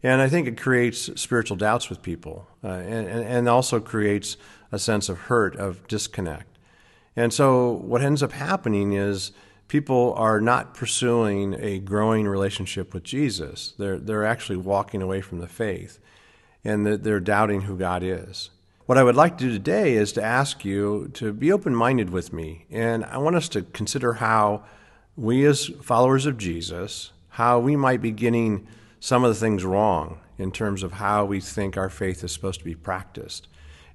And 0.04 0.22
I 0.22 0.30
think 0.30 0.48
it 0.48 0.62
creates 0.62 1.10
spiritual 1.20 1.58
doubts 1.58 1.90
with 1.90 2.04
people 2.04 2.48
uh, 2.64 2.68
and, 2.68 3.08
and 3.08 3.50
also 3.50 3.80
creates 3.80 4.38
a 4.72 4.78
sense 4.78 5.10
of 5.10 5.22
hurt, 5.22 5.56
of 5.56 5.88
disconnect. 5.88 6.60
And 7.16 7.34
so 7.34 7.72
what 7.72 8.04
ends 8.04 8.22
up 8.22 8.32
happening 8.32 8.94
is 8.94 9.32
people 9.68 10.14
are 10.16 10.40
not 10.40 10.74
pursuing 10.74 11.56
a 11.60 11.80
growing 11.80 12.28
relationship 12.28 12.94
with 12.94 13.04
Jesus. 13.04 13.74
They're, 13.78 14.00
they're 14.00 14.26
actually 14.26 14.58
walking 14.58 15.02
away 15.02 15.22
from 15.22 15.40
the 15.40 15.48
faith 15.48 16.00
and 16.64 16.86
they're 16.86 17.20
doubting 17.20 17.62
who 17.62 17.78
God 17.78 18.04
is. 18.04 18.50
What 18.86 18.98
I 18.98 19.04
would 19.04 19.16
like 19.16 19.38
to 19.38 19.46
do 19.46 19.52
today 19.52 19.96
is 19.96 20.14
to 20.14 20.24
ask 20.24 20.64
you 20.64 21.10
to 21.16 21.34
be 21.34 21.52
open 21.52 21.76
minded 21.76 22.10
with 22.10 22.32
me. 22.32 22.66
And 22.72 23.04
I 23.06 23.18
want 23.18 23.36
us 23.36 23.50
to 23.50 23.62
consider 23.62 24.14
how 24.14 24.64
we, 25.16 25.46
as 25.46 25.68
followers 25.82 26.26
of 26.26 26.38
Jesus, 26.38 27.12
how 27.30 27.60
we 27.60 27.76
might 27.76 28.02
be 28.02 28.12
getting 28.12 28.68
some 29.00 29.24
of 29.24 29.30
the 29.30 29.40
things 29.40 29.64
wrong 29.66 30.20
in 30.38 30.52
terms 30.52 30.84
of 30.84 30.94
how 30.94 31.26
we 31.26 31.42
think 31.42 31.76
our 31.76 31.90
faith 31.90 32.24
is 32.24 32.32
supposed 32.32 32.60
to 32.60 32.66
be 32.66 32.76
practiced. 32.76 33.48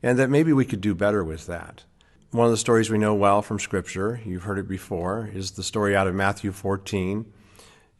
And 0.02 0.18
that 0.18 0.30
maybe 0.30 0.52
we 0.52 0.64
could 0.64 0.80
do 0.80 0.94
better 0.94 1.24
with 1.24 1.46
that. 1.46 1.84
One 2.32 2.46
of 2.46 2.50
the 2.50 2.56
stories 2.56 2.88
we 2.88 2.96
know 2.96 3.12
well 3.12 3.42
from 3.42 3.58
Scripture, 3.58 4.18
you've 4.24 4.44
heard 4.44 4.58
it 4.58 4.66
before, 4.66 5.28
is 5.34 5.50
the 5.50 5.62
story 5.62 5.94
out 5.94 6.06
of 6.06 6.14
Matthew 6.14 6.50
14. 6.50 7.30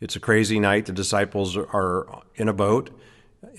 It's 0.01 0.17
a 0.17 0.21
crazy 0.21 0.59
night. 0.59 0.87
The 0.87 0.93
disciples 0.93 1.55
are 1.55 2.23
in 2.37 2.49
a 2.49 2.55
boat 2.55 2.99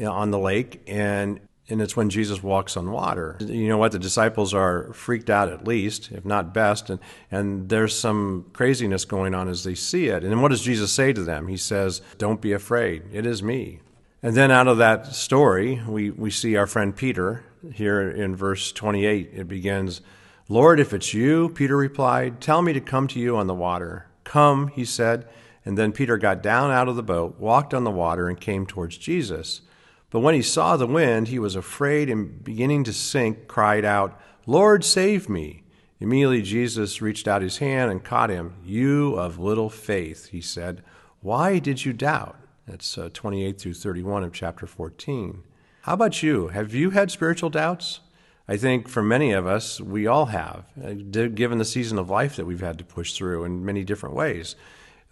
on 0.03 0.31
the 0.31 0.39
lake, 0.39 0.81
and, 0.87 1.41
and 1.69 1.79
it's 1.79 1.95
when 1.95 2.09
Jesus 2.09 2.41
walks 2.41 2.75
on 2.75 2.91
water. 2.91 3.37
You 3.39 3.67
know 3.67 3.77
what? 3.77 3.91
The 3.91 3.99
disciples 3.99 4.51
are 4.55 4.91
freaked 4.93 5.29
out, 5.29 5.47
at 5.47 5.67
least, 5.67 6.11
if 6.11 6.25
not 6.25 6.55
best, 6.55 6.89
and, 6.89 6.99
and 7.29 7.69
there's 7.69 7.95
some 7.95 8.49
craziness 8.53 9.05
going 9.05 9.35
on 9.35 9.49
as 9.49 9.63
they 9.63 9.75
see 9.75 10.07
it. 10.07 10.23
And 10.23 10.41
what 10.41 10.49
does 10.49 10.63
Jesus 10.63 10.91
say 10.91 11.13
to 11.13 11.21
them? 11.21 11.49
He 11.49 11.57
says, 11.57 12.01
Don't 12.17 12.41
be 12.41 12.51
afraid, 12.51 13.03
it 13.11 13.27
is 13.27 13.43
me. 13.43 13.79
And 14.23 14.35
then 14.35 14.49
out 14.49 14.67
of 14.67 14.79
that 14.79 15.13
story, 15.13 15.83
we, 15.87 16.09
we 16.09 16.31
see 16.31 16.55
our 16.55 16.65
friend 16.65 16.95
Peter 16.95 17.43
here 17.71 18.09
in 18.09 18.35
verse 18.35 18.71
28. 18.71 19.29
It 19.33 19.47
begins, 19.47 20.01
Lord, 20.49 20.79
if 20.79 20.93
it's 20.93 21.13
you, 21.13 21.49
Peter 21.49 21.77
replied, 21.77 22.41
tell 22.41 22.61
me 22.61 22.73
to 22.73 22.81
come 22.81 23.07
to 23.09 23.19
you 23.19 23.37
on 23.37 23.47
the 23.47 23.53
water. 23.53 24.07
Come, 24.23 24.67
he 24.67 24.83
said. 24.83 25.27
And 25.65 25.77
then 25.77 25.93
Peter 25.93 26.17
got 26.17 26.43
down 26.43 26.71
out 26.71 26.89
of 26.89 26.95
the 26.95 27.03
boat, 27.03 27.39
walked 27.39 27.73
on 27.73 27.85
the 27.85 27.91
water, 27.91 28.27
and 28.27 28.39
came 28.39 28.65
towards 28.65 28.97
Jesus. 28.97 29.61
But 30.09 30.19
when 30.19 30.35
he 30.35 30.41
saw 30.41 30.75
the 30.75 30.85
wind, 30.85 31.29
he 31.29 31.39
was 31.39 31.55
afraid 31.55 32.09
and 32.09 32.43
beginning 32.43 32.83
to 32.83 32.93
sink, 32.93 33.47
cried 33.47 33.85
out, 33.85 34.19
Lord, 34.45 34.83
save 34.83 35.29
me. 35.29 35.63
Immediately, 35.99 36.41
Jesus 36.41 37.01
reached 37.01 37.27
out 37.27 37.41
his 37.41 37.59
hand 37.59 37.89
and 37.89 38.03
caught 38.03 38.29
him. 38.29 38.55
You 38.65 39.15
of 39.15 39.39
little 39.39 39.69
faith, 39.69 40.27
he 40.27 40.41
said, 40.41 40.83
why 41.23 41.57
did 41.57 41.85
you 41.85 41.93
doubt? 41.93 42.35
That's 42.67 42.97
uh, 42.97 43.09
28 43.13 43.57
through 43.57 43.75
31 43.75 44.25
of 44.25 44.33
chapter 44.33 44.67
14. 44.67 45.41
How 45.83 45.93
about 45.93 46.21
you? 46.21 46.49
Have 46.49 46.73
you 46.73 46.89
had 46.89 47.11
spiritual 47.11 47.49
doubts? 47.49 48.01
I 48.47 48.57
think 48.57 48.89
for 48.89 49.01
many 49.01 49.31
of 49.31 49.47
us, 49.47 49.79
we 49.79 50.05
all 50.05 50.25
have, 50.27 50.65
uh, 50.83 50.93
given 50.93 51.59
the 51.59 51.65
season 51.65 51.97
of 51.97 52.09
life 52.09 52.35
that 52.35 52.45
we've 52.45 52.59
had 52.59 52.77
to 52.79 52.83
push 52.83 53.13
through 53.13 53.45
in 53.45 53.63
many 53.63 53.83
different 53.83 54.15
ways. 54.15 54.55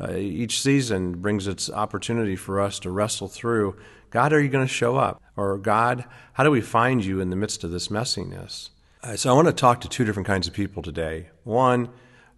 Uh, 0.02 0.16
each 0.16 0.62
season 0.62 1.22
brings 1.22 1.48
its 1.48 1.70
opportunity 1.70 2.36
for 2.36 2.60
us 2.60 2.80
to 2.80 2.90
wrestle 2.90 3.28
through 3.28 3.76
God, 4.12 4.34
are 4.34 4.42
you 4.42 4.50
going 4.50 4.68
to 4.68 4.72
show 4.72 4.98
up? 4.98 5.22
Or 5.38 5.58
God, 5.58 6.04
how 6.34 6.44
do 6.44 6.52
we 6.52 6.60
find 6.60 7.04
you 7.04 7.22
in 7.22 7.30
the 7.30 7.36
midst 7.38 7.64
of 7.64 7.72
this 7.72 7.88
messiness? 7.88 8.70
Uh, 9.02 9.16
so 9.16 9.32
I 9.32 9.34
want 9.34 9.48
to 9.48 9.54
talk 9.54 9.80
to 9.82 9.90
two 9.90 10.04
different 10.04 10.28
kinds 10.28 10.48
of 10.48 10.54
people 10.54 10.84
today. 10.84 11.30
One, 11.46 11.90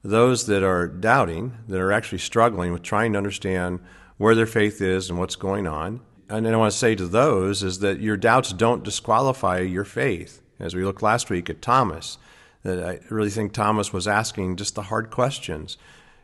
those 0.03 0.45
that 0.45 0.61
are 0.61 0.87
doubting, 0.87 1.57
that 1.67 1.81
are 1.81 1.91
actually 1.91 2.19
struggling 2.19 2.71
with 2.71 2.83
trying 2.83 3.13
to 3.13 3.17
understand 3.17 3.79
where 4.17 4.35
their 4.35 4.45
faith 4.45 4.81
is 4.81 5.09
and 5.09 5.17
what's 5.17 5.35
going 5.35 5.65
on. 5.65 6.01
And 6.29 6.45
then 6.45 6.53
I 6.53 6.57
want 6.57 6.71
to 6.71 6.77
say 6.77 6.93
to 6.93 7.07
those 7.07 7.63
is 7.63 7.79
that 7.79 7.99
your 7.99 8.17
doubts 8.17 8.53
don't 8.53 8.83
disqualify 8.83 9.59
your 9.59 9.83
faith. 9.83 10.42
As 10.59 10.75
we 10.75 10.85
looked 10.85 11.01
last 11.01 11.29
week 11.29 11.49
at 11.49 11.61
Thomas, 11.61 12.17
that 12.63 12.83
I 12.83 12.99
really 13.09 13.29
think 13.29 13.53
Thomas 13.53 13.91
was 13.91 14.07
asking 14.07 14.55
just 14.55 14.75
the 14.75 14.83
hard 14.83 15.09
questions 15.09 15.77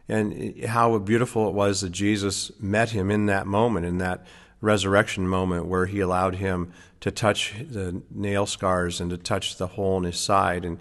and 0.08 0.66
how 0.66 0.98
beautiful 0.98 1.48
it 1.48 1.54
was 1.54 1.82
that 1.82 1.92
Jesus 1.92 2.52
met 2.60 2.90
him 2.90 3.12
in 3.12 3.28
that 3.28 3.46
moment, 3.46 3.86
in 3.86 4.00
that 4.00 4.26
resurrection 4.62 5.28
moment 5.28 5.68
where 5.68 5.86
he 5.86 6.00
allowed 6.00 6.36
him 6.36 6.74
to 7.02 7.12
touch 7.12 7.54
the 7.70 8.02
nail 8.10 8.46
scars 8.46 9.00
and 9.00 9.10
to 9.12 9.18
touch 9.18 9.58
the 9.58 9.68
hole 9.68 9.98
in 9.98 10.04
his 10.04 10.20
side. 10.20 10.66
And, 10.66 10.80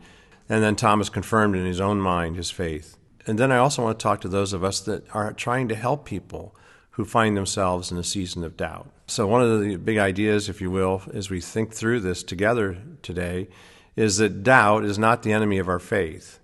and 0.49 0.63
then 0.63 0.77
Thomas 0.77 1.09
confirmed 1.09 1.57
in 1.57 1.67
his 1.67 1.81
own 1.81 2.01
mind 2.01 2.37
his 2.37 2.51
faith. 2.51 2.97
And 3.27 3.39
then 3.39 3.53
I 3.53 3.59
also 3.59 3.83
want 3.83 3.99
to 3.99 4.03
talk 4.03 4.23
to 4.23 4.29
those 4.29 4.53
of 4.53 4.65
us 4.65 4.81
that 4.81 5.05
are 5.15 5.33
trying 5.33 5.69
to 5.69 5.75
help 5.75 6.07
people 6.07 6.55
who 6.99 7.05
find 7.05 7.37
themselves 7.37 7.93
in 7.93 7.97
a 7.97 8.03
season 8.03 8.43
of 8.43 8.57
doubt. 8.57 8.91
So, 9.07 9.25
one 9.25 9.41
of 9.41 9.61
the 9.61 9.77
big 9.77 9.99
ideas, 9.99 10.49
if 10.49 10.61
you 10.61 10.69
will, 10.69 11.01
as 11.15 11.31
we 11.31 11.41
think 11.41 11.73
through 11.73 12.01
this 12.01 12.25
together 12.25 12.77
today, 13.03 13.47
is 13.95 14.17
that 14.17 14.43
doubt 14.43 14.85
is 14.85 14.99
not 14.99 15.23
the 15.23 15.31
enemy 15.31 15.59
of 15.59 15.69
our 15.69 15.79
faith. 15.79 16.41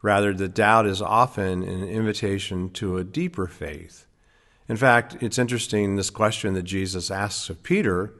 Rather, 0.00 0.32
the 0.32 0.48
doubt 0.48 0.86
is 0.86 1.02
often 1.02 1.62
an 1.62 1.86
invitation 1.86 2.70
to 2.70 2.96
a 2.96 3.04
deeper 3.04 3.46
faith. 3.46 4.06
In 4.66 4.78
fact, 4.78 5.18
it's 5.20 5.38
interesting 5.38 5.96
this 5.96 6.08
question 6.08 6.54
that 6.54 6.62
Jesus 6.62 7.10
asks 7.10 7.50
of 7.50 7.62
Peter 7.62 8.14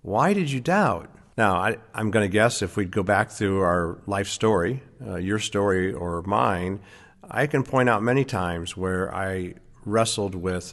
why 0.00 0.32
did 0.32 0.50
you 0.50 0.60
doubt? 0.60 1.10
Now, 1.36 1.56
I, 1.56 1.76
am 1.94 2.10
going 2.10 2.24
to 2.24 2.32
guess 2.32 2.62
if 2.62 2.78
we'd 2.78 2.90
go 2.90 3.02
back 3.02 3.30
through 3.30 3.60
our 3.60 3.98
life 4.06 4.28
story, 4.28 4.82
uh, 5.06 5.16
your 5.16 5.38
story 5.38 5.92
or 5.92 6.22
mine, 6.22 6.80
I 7.30 7.46
can 7.46 7.62
point 7.62 7.90
out 7.90 8.02
many 8.02 8.24
times 8.24 8.74
where 8.74 9.14
I 9.14 9.54
wrestled 9.84 10.34
with 10.34 10.72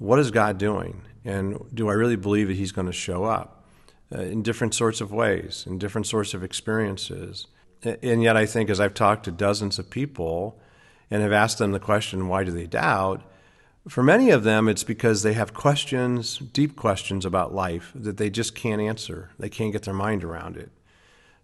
what 0.00 0.18
is 0.18 0.30
God 0.30 0.56
doing? 0.56 1.02
And 1.26 1.62
do 1.74 1.90
I 1.90 1.92
really 1.92 2.16
believe 2.16 2.48
that 2.48 2.56
He's 2.56 2.72
going 2.72 2.86
to 2.86 2.92
show 2.92 3.24
up 3.24 3.64
uh, 4.12 4.22
in 4.22 4.42
different 4.42 4.74
sorts 4.74 5.02
of 5.02 5.12
ways, 5.12 5.64
in 5.68 5.78
different 5.78 6.06
sorts 6.06 6.32
of 6.32 6.42
experiences? 6.42 7.46
And 7.82 8.22
yet, 8.22 8.36
I 8.36 8.46
think 8.46 8.70
as 8.70 8.80
I've 8.80 8.94
talked 8.94 9.24
to 9.24 9.30
dozens 9.30 9.78
of 9.78 9.90
people 9.90 10.58
and 11.10 11.22
have 11.22 11.32
asked 11.32 11.58
them 11.58 11.72
the 11.72 11.78
question, 11.78 12.28
why 12.28 12.44
do 12.44 12.50
they 12.50 12.66
doubt? 12.66 13.22
For 13.88 14.02
many 14.02 14.30
of 14.30 14.42
them, 14.42 14.68
it's 14.68 14.84
because 14.84 15.22
they 15.22 15.34
have 15.34 15.52
questions, 15.52 16.38
deep 16.38 16.76
questions 16.76 17.26
about 17.26 17.54
life 17.54 17.92
that 17.94 18.16
they 18.16 18.30
just 18.30 18.54
can't 18.54 18.80
answer. 18.80 19.30
They 19.38 19.48
can't 19.48 19.72
get 19.72 19.82
their 19.82 19.94
mind 19.94 20.24
around 20.24 20.56
it. 20.56 20.70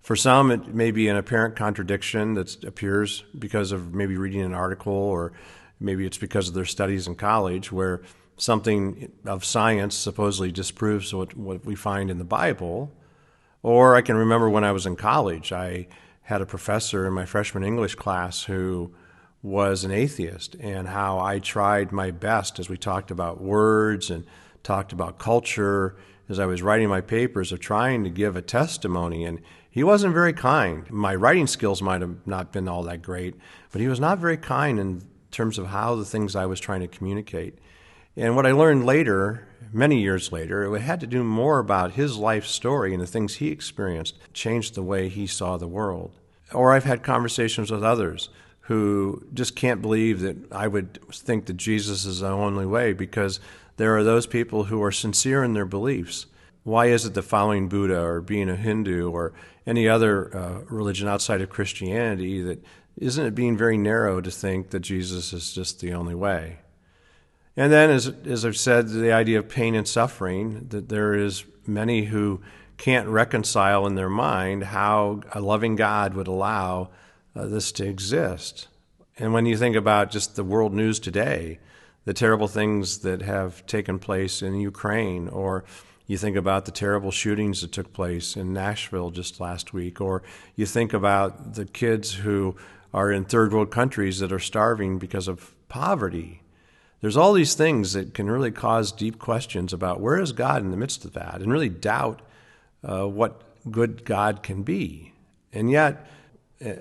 For 0.01 0.17
some, 0.17 0.51
it 0.51 0.75
may 0.75 0.93
be 0.93 1.09
an 1.09 1.17
apparent 1.17 1.57
contradiction 1.57 2.35
that 2.35 2.65
appears 2.65 3.23
because 3.39 3.73
of 3.73 3.95
maybe 3.95 4.17
reading 4.17 4.43
an 4.43 4.55
article, 4.55 4.93
or 4.93 5.33
maybe 5.79 6.07
it's 6.07 6.19
because 6.19 6.49
of 6.49 6.55
their 6.55 6.65
studies 6.65 7.07
in 7.07 7.17
college, 7.17 7.71
where 7.71 8.03
something 8.37 9.13
of 9.25 9.45
science 9.45 9.95
supposedly 9.95 10.53
disproves 10.53 11.15
what, 11.15 11.37
what 11.37 11.65
we 11.65 11.75
find 11.75 12.11
in 12.11 12.19
the 12.19 12.25
Bible. 12.25 12.93
Or 13.63 13.97
I 13.97 14.03
can 14.03 14.17
remember 14.17 14.49
when 14.49 14.65
I 14.65 14.73
was 14.73 14.87
in 14.87 14.97
college, 14.97 15.53
I 15.53 15.89
had 16.23 16.43
a 16.43 16.47
professor 16.47 17.07
in 17.07 17.13
my 17.13 17.25
freshman 17.25 17.65
English 17.65 17.95
class 17.95 18.45
who 18.45 18.93
was 19.43 19.85
an 19.85 19.93
atheist 19.93 20.57
and 20.61 20.89
how 20.89 21.19
I 21.19 21.39
tried 21.39 21.93
my 21.93 22.11
best 22.11 22.59
as 22.59 22.69
we 22.69 22.77
talked 22.77 23.11
about 23.11 23.41
words 23.41 24.11
and 24.11 24.25
talked 24.63 24.93
about 24.93 25.19
culture 25.19 25.97
as 26.29 26.41
I 26.41 26.47
was 26.47 26.63
writing 26.63 26.89
my 26.89 27.01
papers 27.01 27.53
of 27.53 27.61
trying 27.61 28.03
to 28.05 28.11
give 28.11 28.35
a 28.35 28.43
testimony. 28.43 29.25
And 29.25 29.41
he 29.71 29.85
wasn't 29.85 30.15
very 30.15 30.33
kind. 30.33 30.91
My 30.91 31.15
writing 31.15 31.47
skills 31.47 31.81
might 31.81 32.01
have 32.01 32.27
not 32.27 32.53
been 32.53 32.67
all 32.67 32.83
that 32.85 33.03
great, 33.03 33.37
but 33.71 33.81
he 33.81 33.89
was 33.89 34.01
not 34.01 34.19
very 34.19 34.37
kind 34.37 34.79
in 34.81 35.03
terms 35.31 35.59
of 35.59 35.67
how 35.67 35.95
the 35.95 36.05
things 36.05 36.35
I 36.35 36.47
was 36.47 36.59
trying 36.59 36.81
to 36.81 36.89
communicate. 36.89 37.59
And 38.17 38.35
what 38.35 38.47
I 38.47 38.53
learned 38.53 38.87
later, 38.87 39.47
many 39.73 40.01
years 40.01 40.33
later, 40.33 40.75
it 40.75 40.81
had 40.81 41.01
to 41.01 41.07
do 41.07 41.23
more 41.23 41.59
about 41.59 41.93
his 41.93 42.17
life 42.17 42.47
story 42.47 42.95
and 42.95 43.03
the 43.03 43.07
things 43.07 43.35
he 43.35 43.49
experienced 43.49 44.17
changed 44.33 44.75
the 44.75 44.83
way 44.83 45.09
he 45.09 45.27
saw 45.27 45.57
the 45.57 45.69
world. 45.69 46.13
Or 46.53 46.73
I've 46.73 46.85
had 46.85 47.03
conversations 47.03 47.71
with 47.71 47.85
others 47.85 48.31
who 48.61 49.25
just 49.35 49.55
can't 49.55 49.83
believe 49.83 50.21
that 50.21 50.51
I 50.51 50.67
would 50.67 50.99
think 51.13 51.47
that 51.47 51.57
Jesus 51.57 52.05
is 52.05 52.21
the 52.21 52.29
only 52.29 52.67
way 52.67 52.93
because 52.93 53.39
there 53.77 53.97
are 53.97 54.03
those 54.03 54.27
people 54.27 54.65
who 54.65 54.83
are 54.83 54.91
sincere 54.91 55.45
in 55.45 55.53
their 55.53 55.67
beliefs. 55.67 56.27
Why 56.65 56.87
is 56.87 57.05
it 57.05 57.15
that 57.15 57.23
following 57.23 57.69
Buddha 57.69 58.01
or 58.01 58.21
being 58.21 58.49
a 58.49 58.57
Hindu 58.57 59.11
or 59.11 59.35
any 59.67 59.89
other 59.89 60.37
uh, 60.37 60.61
religion 60.69 61.07
outside 61.07 61.43
of 61.43 61.51
Christianity 61.51 62.43
that 62.43 62.65
isn't 62.97 63.27
it 63.27 63.35
being 63.35 63.57
very 63.57 63.77
narrow 63.77 64.21
to 64.21 64.31
think 64.31 64.71
that 64.71 64.81
Jesus 64.81 65.33
is 65.33 65.53
just 65.53 65.81
the 65.81 65.93
only 65.93 66.15
way? 66.15 66.59
And 67.57 67.73
then, 67.73 67.91
as, 67.91 68.13
as 68.27 68.45
I've 68.45 68.57
said, 68.57 68.89
the 68.89 69.13
idea 69.13 69.39
of 69.39 69.49
pain 69.49 69.75
and 69.75 69.89
suffering, 69.89 70.67
that 70.69 70.89
there 70.89 71.15
is 71.15 71.45
many 71.67 72.05
who 72.05 72.43
can't 72.77 73.09
reconcile 73.09 73.87
in 73.87 73.95
their 73.95 74.11
mind 74.11 74.65
how 74.65 75.23
a 75.33 75.41
loving 75.41 75.77
God 75.77 76.15
would 76.15 76.29
allow 76.29 76.91
uh, 77.35 77.47
this 77.47 77.73
to 77.73 77.87
exist. 77.87 78.69
And 79.19 79.33
when 79.33 79.47
you 79.47 79.57
think 79.57 79.77
about 79.77 80.11
just 80.11 80.37
the 80.37 80.45
world 80.45 80.75
news 80.75 81.01
today, 81.01 81.59
the 82.05 82.13
terrible 82.13 82.49
things 82.49 82.99
that 82.99 83.23
have 83.23 83.65
taken 83.67 83.99
place 83.99 84.43
in 84.43 84.61
Ukraine, 84.61 85.29
or 85.29 85.65
you 86.07 86.19
think 86.19 86.37
about 86.37 86.67
the 86.67 86.71
terrible 86.71 87.11
shootings 87.11 87.63
that 87.63 87.73
took 87.73 87.93
place 87.93 88.37
in 88.37 88.53
Nashville 88.53 89.11
just 89.11 89.41
last 89.41 89.73
week, 89.73 90.01
or 90.01 90.23
you 90.55 90.67
think 90.67 90.93
about 90.93 91.55
the 91.55 91.65
kids 91.65 92.13
who 92.13 92.57
are 92.93 93.11
in 93.11 93.25
third 93.25 93.53
world 93.53 93.71
countries 93.71 94.21
that 94.21 94.33
are 94.33 94.39
starving 94.39 94.99
because 94.99 95.27
of 95.27 95.55
poverty. 95.69 96.43
There's 97.07 97.17
all 97.17 97.35
these 97.35 97.55
things 97.55 97.93
that 97.93 98.15
can 98.15 98.29
really 98.29 98.51
cause 98.51 98.91
deep 98.91 99.21
questions 99.21 99.73
about 99.73 100.01
where 100.01 100.21
is 100.21 100.33
God 100.33 100.63
in 100.63 100.73
the 100.73 100.77
midst 100.77 101.05
of 101.05 101.13
that, 101.13 101.37
and 101.37 101.53
really 101.53 101.69
doubt 101.69 102.21
uh, 102.83 103.07
what 103.07 103.43
good 103.71 104.05
God 104.05 104.43
can 104.43 104.65
be. 104.65 105.13
And 105.53 105.71
yet, 105.71 106.05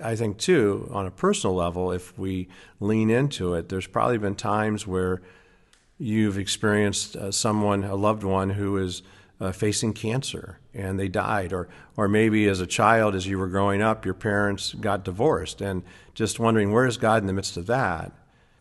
I 0.01 0.15
think 0.15 0.39
too, 0.39 0.89
on 0.91 1.05
a 1.05 1.11
personal 1.11 1.55
level, 1.55 1.91
if 1.91 2.17
we 2.17 2.47
lean 2.79 3.11
into 3.11 3.53
it, 3.53 3.69
there's 3.69 3.85
probably 3.85 4.17
been 4.17 4.33
times 4.33 4.87
where 4.87 5.21
you've 5.99 6.39
experienced 6.39 7.15
uh, 7.15 7.31
someone, 7.31 7.83
a 7.83 7.93
loved 7.93 8.23
one, 8.23 8.49
who 8.49 8.77
is 8.77 9.03
uh, 9.39 9.51
facing 9.51 9.93
cancer 9.93 10.57
and 10.73 10.99
they 10.99 11.07
died, 11.07 11.53
or 11.53 11.67
or 11.97 12.07
maybe 12.07 12.47
as 12.47 12.61
a 12.61 12.65
child, 12.65 13.13
as 13.13 13.27
you 13.27 13.37
were 13.37 13.47
growing 13.47 13.83
up, 13.83 14.05
your 14.05 14.15
parents 14.15 14.73
got 14.73 15.05
divorced, 15.05 15.61
and 15.61 15.83
just 16.15 16.39
wondering 16.39 16.71
where 16.71 16.87
is 16.87 16.97
God 16.97 17.21
in 17.21 17.27
the 17.27 17.33
midst 17.33 17.57
of 17.57 17.67
that, 17.67 18.11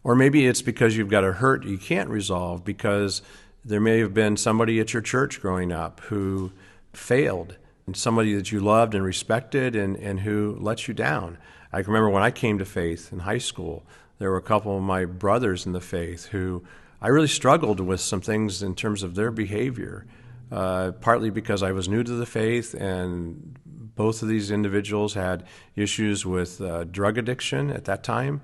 or 0.04 0.14
maybe 0.14 0.46
it's 0.46 0.62
because 0.62 0.96
you've 0.96 1.08
got 1.08 1.24
a 1.24 1.32
hurt 1.32 1.64
you 1.64 1.78
can't 1.78 2.10
resolve 2.10 2.64
because 2.64 3.22
there 3.64 3.80
may 3.80 3.98
have 3.98 4.14
been 4.14 4.36
somebody 4.36 4.78
at 4.78 4.92
your 4.92 5.02
church 5.02 5.40
growing 5.40 5.72
up 5.72 6.00
who 6.00 6.52
failed 6.92 7.56
and 7.86 7.96
somebody 7.96 8.34
that 8.34 8.52
you 8.52 8.60
loved 8.60 8.94
and 8.94 9.02
respected 9.02 9.74
and, 9.74 9.96
and 9.96 10.20
who 10.20 10.56
let 10.60 10.86
you 10.86 10.94
down. 10.94 11.38
I 11.72 11.82
can 11.82 11.92
remember 11.92 12.10
when 12.10 12.22
I 12.22 12.30
came 12.30 12.58
to 12.58 12.64
faith 12.64 13.12
in 13.12 13.20
high 13.20 13.38
school, 13.38 13.84
there 14.18 14.30
were 14.30 14.36
a 14.36 14.42
couple 14.42 14.76
of 14.76 14.82
my 14.82 15.04
brothers 15.06 15.66
in 15.66 15.72
the 15.72 15.80
faith 15.80 16.26
who 16.26 16.62
I 17.02 17.08
really 17.08 17.28
struggled 17.28 17.80
with 17.80 18.00
some 18.00 18.20
things 18.20 18.62
in 18.62 18.74
terms 18.74 19.02
of 19.02 19.14
their 19.14 19.30
behavior, 19.30 20.06
uh, 20.52 20.92
partly 21.00 21.30
because 21.30 21.62
I 21.62 21.72
was 21.72 21.88
new 21.88 22.02
to 22.02 22.12
the 22.12 22.26
faith, 22.26 22.74
and 22.74 23.58
both 23.94 24.22
of 24.22 24.28
these 24.28 24.50
individuals 24.50 25.14
had 25.14 25.44
issues 25.76 26.24
with 26.24 26.60
uh, 26.60 26.84
drug 26.84 27.18
addiction 27.18 27.70
at 27.70 27.84
that 27.84 28.02
time. 28.04 28.40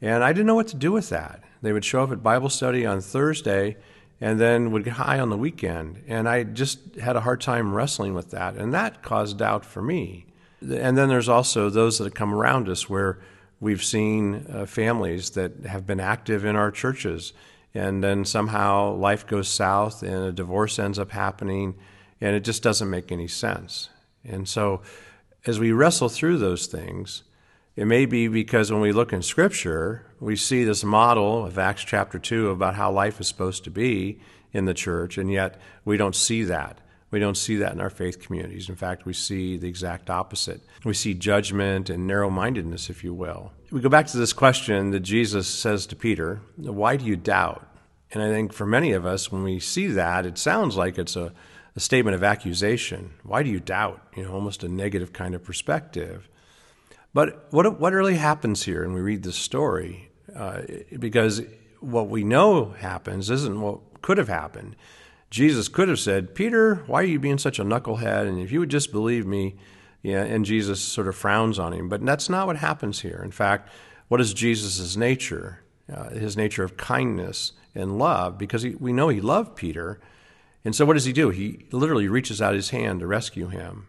And 0.00 0.22
I 0.22 0.32
didn't 0.32 0.46
know 0.46 0.54
what 0.54 0.68
to 0.68 0.76
do 0.76 0.92
with 0.92 1.08
that. 1.08 1.42
They 1.62 1.72
would 1.72 1.84
show 1.84 2.02
up 2.02 2.12
at 2.12 2.22
Bible 2.22 2.50
study 2.50 2.86
on 2.86 3.00
Thursday 3.00 3.76
and 4.20 4.40
then 4.40 4.70
would 4.72 4.84
get 4.84 4.94
high 4.94 5.18
on 5.18 5.30
the 5.30 5.36
weekend. 5.36 6.02
And 6.06 6.28
I 6.28 6.44
just 6.44 6.96
had 6.96 7.16
a 7.16 7.20
hard 7.20 7.40
time 7.40 7.74
wrestling 7.74 8.14
with 8.14 8.30
that. 8.30 8.56
And 8.56 8.72
that 8.74 9.02
caused 9.02 9.38
doubt 9.38 9.64
for 9.64 9.82
me. 9.82 10.26
And 10.60 10.98
then 10.98 11.08
there's 11.08 11.28
also 11.28 11.70
those 11.70 11.98
that 11.98 12.04
have 12.04 12.14
come 12.14 12.34
around 12.34 12.68
us 12.68 12.88
where 12.88 13.20
we've 13.60 13.82
seen 13.82 14.46
uh, 14.52 14.66
families 14.66 15.30
that 15.30 15.64
have 15.66 15.86
been 15.86 16.00
active 16.00 16.44
in 16.44 16.56
our 16.56 16.70
churches. 16.70 17.32
And 17.74 18.02
then 18.02 18.24
somehow 18.24 18.94
life 18.94 19.26
goes 19.26 19.48
south 19.48 20.02
and 20.02 20.24
a 20.24 20.32
divorce 20.32 20.78
ends 20.78 20.98
up 20.98 21.10
happening. 21.10 21.76
And 22.20 22.34
it 22.34 22.40
just 22.40 22.62
doesn't 22.62 22.90
make 22.90 23.12
any 23.12 23.28
sense. 23.28 23.90
And 24.24 24.48
so 24.48 24.82
as 25.46 25.60
we 25.60 25.70
wrestle 25.70 26.08
through 26.08 26.38
those 26.38 26.66
things, 26.66 27.22
It 27.78 27.86
may 27.86 28.06
be 28.06 28.26
because 28.26 28.72
when 28.72 28.80
we 28.80 28.90
look 28.90 29.12
in 29.12 29.22
Scripture, 29.22 30.04
we 30.18 30.34
see 30.34 30.64
this 30.64 30.82
model 30.82 31.46
of 31.46 31.60
Acts 31.60 31.84
chapter 31.84 32.18
2 32.18 32.50
about 32.50 32.74
how 32.74 32.90
life 32.90 33.20
is 33.20 33.28
supposed 33.28 33.62
to 33.62 33.70
be 33.70 34.18
in 34.52 34.64
the 34.64 34.74
church, 34.74 35.16
and 35.16 35.30
yet 35.30 35.60
we 35.84 35.96
don't 35.96 36.16
see 36.16 36.42
that. 36.42 36.80
We 37.12 37.20
don't 37.20 37.36
see 37.36 37.54
that 37.58 37.74
in 37.74 37.80
our 37.80 37.88
faith 37.88 38.18
communities. 38.18 38.68
In 38.68 38.74
fact, 38.74 39.06
we 39.06 39.12
see 39.12 39.56
the 39.56 39.68
exact 39.68 40.10
opposite. 40.10 40.60
We 40.84 40.92
see 40.92 41.14
judgment 41.14 41.88
and 41.88 42.04
narrow 42.04 42.30
mindedness, 42.30 42.90
if 42.90 43.04
you 43.04 43.14
will. 43.14 43.52
We 43.70 43.80
go 43.80 43.88
back 43.88 44.08
to 44.08 44.18
this 44.18 44.32
question 44.32 44.90
that 44.90 45.00
Jesus 45.00 45.46
says 45.46 45.86
to 45.86 45.94
Peter 45.94 46.40
Why 46.56 46.96
do 46.96 47.04
you 47.04 47.14
doubt? 47.14 47.64
And 48.10 48.20
I 48.20 48.28
think 48.28 48.52
for 48.52 48.66
many 48.66 48.90
of 48.90 49.06
us, 49.06 49.30
when 49.30 49.44
we 49.44 49.60
see 49.60 49.86
that, 49.86 50.26
it 50.26 50.36
sounds 50.36 50.76
like 50.76 50.98
it's 50.98 51.14
a, 51.14 51.32
a 51.76 51.80
statement 51.80 52.16
of 52.16 52.24
accusation. 52.24 53.12
Why 53.22 53.44
do 53.44 53.50
you 53.50 53.60
doubt? 53.60 54.02
You 54.16 54.24
know, 54.24 54.32
almost 54.32 54.64
a 54.64 54.68
negative 54.68 55.12
kind 55.12 55.36
of 55.36 55.44
perspective. 55.44 56.28
But 57.14 57.48
what, 57.50 57.80
what 57.80 57.92
really 57.92 58.16
happens 58.16 58.64
here, 58.64 58.84
and 58.84 58.94
we 58.94 59.00
read 59.00 59.22
this 59.22 59.36
story, 59.36 60.10
uh, 60.34 60.62
because 60.98 61.42
what 61.80 62.08
we 62.08 62.24
know 62.24 62.70
happens 62.78 63.30
isn't 63.30 63.60
what 63.60 64.02
could 64.02 64.18
have 64.18 64.28
happened. 64.28 64.76
Jesus 65.30 65.68
could 65.68 65.88
have 65.88 65.98
said, 65.98 66.34
Peter, 66.34 66.76
why 66.86 67.02
are 67.02 67.06
you 67.06 67.18
being 67.18 67.38
such 67.38 67.58
a 67.58 67.64
knucklehead? 67.64 68.26
And 68.26 68.40
if 68.40 68.50
you 68.52 68.60
would 68.60 68.70
just 68.70 68.92
believe 68.92 69.26
me, 69.26 69.56
yeah, 70.02 70.22
and 70.22 70.44
Jesus 70.44 70.80
sort 70.80 71.08
of 71.08 71.16
frowns 71.16 71.58
on 71.58 71.72
him. 71.72 71.88
But 71.88 72.04
that's 72.04 72.28
not 72.28 72.46
what 72.46 72.56
happens 72.56 73.00
here. 73.00 73.20
In 73.24 73.30
fact, 73.30 73.68
what 74.08 74.20
is 74.20 74.32
Jesus' 74.32 74.96
nature? 74.96 75.62
Uh, 75.92 76.10
his 76.10 76.36
nature 76.36 76.64
of 76.64 76.76
kindness 76.76 77.52
and 77.74 77.98
love, 77.98 78.38
because 78.38 78.62
he, 78.62 78.74
we 78.74 78.92
know 78.92 79.08
he 79.08 79.20
loved 79.20 79.56
Peter. 79.56 79.98
And 80.64 80.74
so 80.74 80.84
what 80.84 80.94
does 80.94 81.06
he 81.06 81.12
do? 81.12 81.30
He 81.30 81.64
literally 81.72 82.08
reaches 82.08 82.42
out 82.42 82.54
his 82.54 82.70
hand 82.70 83.00
to 83.00 83.06
rescue 83.06 83.48
him. 83.48 83.86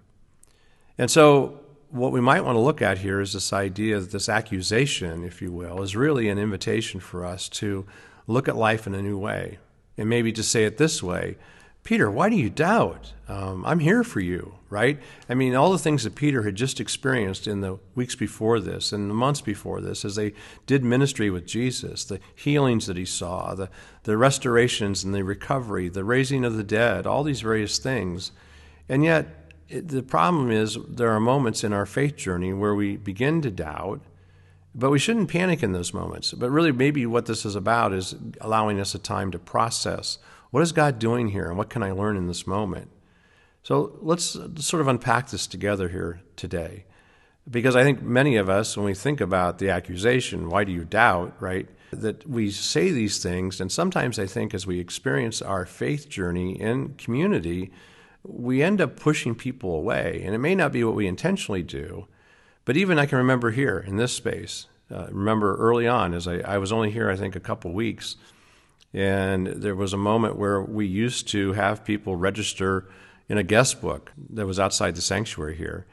And 0.98 1.12
so 1.12 1.60
what 1.90 2.12
we 2.12 2.22
might 2.22 2.44
want 2.44 2.56
to 2.56 2.62
look 2.62 2.82
at 2.82 3.00
here 3.00 3.20
is 3.20 3.34
this 3.34 3.52
idea 3.52 4.00
this 4.00 4.30
accusation, 4.30 5.24
if 5.24 5.42
you 5.42 5.52
will, 5.52 5.82
is 5.82 5.96
really 5.96 6.30
an 6.30 6.38
invitation 6.38 7.00
for 7.00 7.26
us 7.26 7.50
to 7.50 7.86
look 8.28 8.48
at 8.48 8.56
life 8.56 8.86
in 8.86 8.94
a 8.94 9.02
new 9.02 9.18
way. 9.18 9.58
And 9.98 10.08
maybe 10.08 10.32
to 10.34 10.44
say 10.44 10.66
it 10.66 10.78
this 10.78 11.04
way 11.04 11.38
Peter, 11.84 12.12
why 12.12 12.30
do 12.30 12.36
you 12.36 12.50
doubt? 12.50 13.14
Um, 13.28 13.66
I'm 13.66 13.80
here 13.80 14.04
for 14.04 14.20
you, 14.20 14.56
right? 14.70 15.00
I 15.28 15.34
mean, 15.34 15.56
all 15.56 15.72
the 15.72 15.80
things 15.80 16.04
that 16.04 16.14
Peter 16.14 16.44
had 16.44 16.56
just 16.56 16.80
experienced 16.80 17.48
in 17.48 17.62
the 17.62 17.80
weeks 17.96 18.16
before 18.16 18.60
this 18.60 18.92
and 18.92 19.10
the 19.10 19.14
months 19.16 19.42
before 19.42 19.82
this 19.82 20.04
as 20.04 20.16
they 20.16 20.34
did 20.68 20.84
ministry 20.84 21.30
with 21.30 21.48
Jesus, 21.48 22.04
the 22.04 22.20
healings 22.36 22.86
that 22.86 22.98
he 22.98 23.06
saw, 23.06 23.56
the, 23.56 23.70
the 24.04 24.18
restorations 24.18 25.04
and 25.04 25.16
the 25.16 25.24
recovery, 25.24 25.90
the 25.90 26.04
raising 26.04 26.44
of 26.46 26.58
the 26.58 26.64
dead, 26.64 27.08
all 27.08 27.24
these 27.24 27.42
various 27.42 27.80
things. 27.80 28.32
And 28.88 29.04
yet, 29.04 29.39
the 29.70 30.04
problem 30.04 30.52
is 30.52 30.78
there 30.88 31.12
are 31.12 31.20
moments 31.20 31.64
in 31.64 31.74
our 31.74 31.86
faith 31.86 32.16
journey 32.16 32.54
where 32.54 32.76
we 32.76 32.98
begin 32.98 33.42
to 33.44 33.52
doubt, 33.52 34.02
but 34.74 34.90
we 34.90 35.00
shouldn't 35.00 35.30
panic 35.30 35.64
in 35.64 35.72
those 35.72 35.94
moments. 35.94 36.34
But 36.34 36.50
really, 36.50 36.72
maybe 36.72 37.06
what 37.06 37.26
this 37.26 37.46
is 37.46 37.56
about 37.56 37.94
is 37.94 38.16
allowing 38.42 38.80
us 38.80 38.96
a 38.96 39.00
time 39.00 39.32
to 39.32 39.40
process 39.40 40.18
what 40.52 40.64
is 40.64 40.72
God 40.72 40.98
doing 40.98 41.30
here 41.30 41.48
and 41.48 41.58
what 41.58 41.70
can 41.70 41.84
I 41.84 41.92
learn 41.92 42.18
in 42.18 42.28
this 42.28 42.48
moment? 42.48 42.90
So 43.64 43.98
let's 44.02 44.38
sort 44.56 44.82
of 44.82 44.88
unpack 44.88 45.30
this 45.30 45.46
together 45.46 45.90
here 45.90 46.22
today. 46.36 46.86
Because 47.50 47.76
I 47.76 47.84
think 47.84 48.02
many 48.02 48.36
of 48.36 48.50
us, 48.50 48.76
when 48.76 48.86
we 48.86 48.94
think 48.94 49.22
about 49.22 49.60
the 49.60 49.70
accusation, 49.70 50.50
why 50.50 50.64
do 50.64 50.72
you 50.72 50.86
doubt, 50.86 51.36
right? 51.40 51.68
That 51.92 52.28
we 52.28 52.52
say 52.52 52.92
these 52.92 53.22
things, 53.22 53.60
and 53.60 53.72
sometimes 53.72 54.20
I 54.20 54.28
think 54.28 54.54
as 54.54 54.68
we 54.68 54.80
experience 54.80 55.42
our 55.42 55.66
faith 55.66 56.10
journey 56.10 56.60
in 56.60 56.96
community, 56.96 57.72
we 58.24 58.62
end 58.62 58.82
up 58.82 58.96
pushing 58.96 59.36
people 59.36 59.76
away. 59.76 60.22
And 60.26 60.36
it 60.36 60.40
may 60.40 60.56
not 60.56 60.72
be 60.72 60.84
what 60.84 60.96
we 60.96 61.08
intentionally 61.08 61.64
do, 61.64 62.08
but 62.66 62.78
even 62.78 63.00
I 63.00 63.06
can 63.06 63.18
remember 63.18 63.52
here 63.52 63.80
in 63.80 63.96
this 63.96 64.14
space, 64.14 64.68
uh, 64.92 65.08
remember 65.12 65.56
early 65.58 65.88
on, 65.88 66.14
as 66.14 66.28
I, 66.28 66.40
I, 66.40 66.58
was 66.58 66.72
only 66.72 66.92
here, 66.92 67.10
I 67.10 67.16
think, 67.16 67.36
a 67.36 67.40
couple 67.40 67.72
weeks, 67.72 68.16
and 68.94 69.48
there 69.48 69.76
was 69.76 69.94
a 69.94 69.98
moment 69.98 70.36
where 70.36 70.62
we 70.62 70.86
used 70.86 71.28
to 71.30 71.54
have 71.54 71.86
people 71.86 72.16
register 72.16 72.90
in 73.28 73.38
a 73.38 73.44
guest 73.44 73.82
book 73.82 74.12
that 74.32 74.48
was 74.48 74.60
outside 74.60 74.96
the 74.96 75.02
sanctuary 75.02 75.56
here. 75.56 75.86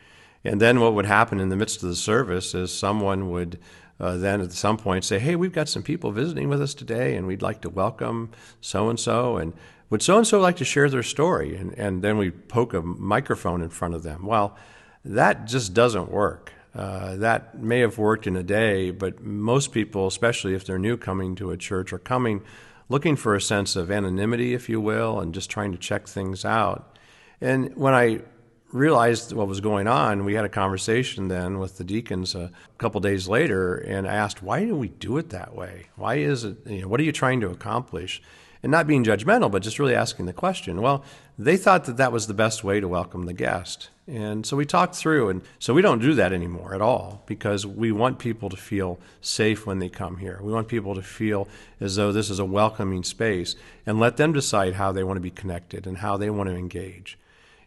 And 0.45 0.61
then 0.61 0.81
what 0.81 0.95
would 0.95 1.07
happen 1.07 1.41
in 1.41 1.51
the 1.51 1.57
midst 1.57 1.83
of 1.83 1.91
the 1.91 1.97
service 1.97 2.55
is 2.55 2.73
someone 2.73 3.31
would 3.31 3.59
uh, 3.99 4.17
then 4.17 4.41
at 4.41 4.53
some 4.53 4.77
point 4.77 5.05
say, 5.05 5.19
Hey, 5.19 5.37
we've 5.37 5.53
got 5.53 5.69
some 5.69 5.83
people 5.83 6.13
visiting 6.13 6.49
with 6.49 6.61
us 6.61 6.75
today, 6.75 7.17
and 7.17 7.27
we'd 7.27 7.43
like 7.43 7.63
to 7.63 7.71
welcome 7.71 8.31
so 8.61 8.89
and 8.89 9.01
so. 9.01 9.37
And 9.37 9.55
would 9.91 10.03
so 10.03 10.17
and 10.17 10.27
so 10.27 10.41
like 10.41 10.57
to 10.57 10.65
share 10.65 10.89
their 10.89 11.03
story? 11.03 11.57
And, 11.57 11.73
and 11.79 12.03
then 12.03 12.19
we 12.19 12.31
poke 12.31 12.75
a 12.75 12.83
microphone 12.83 13.63
in 13.63 13.69
front 13.69 13.95
of 13.95 14.03
them. 14.03 14.27
Well, 14.27 14.57
that 15.05 15.47
just 15.47 15.75
doesn't 15.75 16.11
work. 16.11 16.53
Uh, 16.75 17.17
that 17.17 17.59
may 17.59 17.81
have 17.81 17.97
worked 17.97 18.27
in 18.27 18.37
a 18.37 18.43
day, 18.43 18.91
but 18.91 19.23
most 19.23 19.73
people, 19.73 20.07
especially 20.07 20.55
if 20.55 20.67
they're 20.67 20.79
new 20.79 20.97
coming 20.97 21.35
to 21.37 21.51
a 21.51 21.57
church, 21.57 21.93
are 21.93 21.99
coming 21.99 22.43
looking 22.89 23.17
for 23.17 23.35
a 23.35 23.41
sense 23.41 23.77
of 23.77 23.91
anonymity, 23.91 24.55
if 24.55 24.69
you 24.69 24.81
will, 24.81 25.19
and 25.21 25.35
just 25.35 25.51
trying 25.51 25.73
to 25.73 25.79
check 25.79 26.07
things 26.07 26.45
out. 26.45 26.99
And 27.41 27.75
when 27.77 27.95
I 27.95 28.21
realized 28.73 29.33
what 29.33 29.49
was 29.49 29.61
going 29.61 29.87
on, 29.87 30.25
we 30.25 30.35
had 30.35 30.45
a 30.45 30.51
conversation 30.51 31.29
then 31.29 31.59
with 31.59 31.79
the 31.79 31.85
deacons 31.85 32.35
a 32.35 32.51
couple 32.79 33.01
days 33.01 33.29
later, 33.29 33.77
and 33.77 34.07
I 34.07 34.15
asked, 34.15 34.43
"Why 34.43 34.65
do 34.65 34.77
we 34.77 34.89
do 34.89 35.17
it 35.19 35.31
that 35.31 35.55
way? 35.55 35.87
Why 35.97 36.17
is 36.17 36.45
it? 36.45 36.59
You 36.67 36.83
know, 36.83 36.89
what 36.89 37.01
are 37.01 37.05
you 37.05 37.13
trying 37.13 37.41
to 37.41 37.51
accomplish?" 37.51 38.23
And 38.67 38.73
not 38.73 38.89
being 38.89 39.05
judgmental, 39.05 39.49
but 39.49 39.63
just 39.63 39.79
really 39.79 39.95
asking 39.95 40.27
the 40.27 40.33
question. 40.33 40.83
Well, 40.83 41.05
they 41.39 41.57
thought 41.57 41.85
that 41.85 41.99
that 41.99 42.11
was 42.11 42.27
the 42.27 42.35
best 42.35 42.65
way 42.65 42.81
to 42.81 42.89
welcome 42.89 43.27
the 43.27 43.33
guest. 43.33 43.91
And 44.09 44.45
so 44.45 44.57
we 44.57 44.67
talked 44.67 44.97
through, 44.97 45.29
and 45.29 45.43
so 45.61 45.73
we 45.73 45.83
don't 45.83 46.01
do 46.01 46.15
that 46.15 46.33
anymore 46.33 46.75
at 46.75 46.81
all 46.81 47.23
because 47.27 47.65
we 47.65 47.93
want 47.93 48.19
people 48.19 48.49
to 48.49 48.57
feel 48.57 48.99
safe 49.21 49.69
when 49.69 49.79
they 49.79 49.89
come 49.89 50.17
here. 50.17 50.41
We 50.43 50.53
want 50.53 50.67
people 50.67 50.97
to 50.97 51.03
feel 51.03 51.47
as 51.81 51.95
though 51.95 52.11
this 52.11 52.29
is 52.29 52.41
a 52.41 52.45
welcoming 52.45 53.05
space 53.05 53.55
and 53.87 54.01
let 54.01 54.17
them 54.17 54.33
decide 54.33 54.75
how 54.75 54.91
they 54.91 55.05
want 55.05 55.19
to 55.19 55.21
be 55.21 55.31
connected 55.31 55.87
and 55.87 55.99
how 55.99 56.17
they 56.17 56.29
want 56.29 56.51
to 56.51 56.57
engage. 56.57 57.17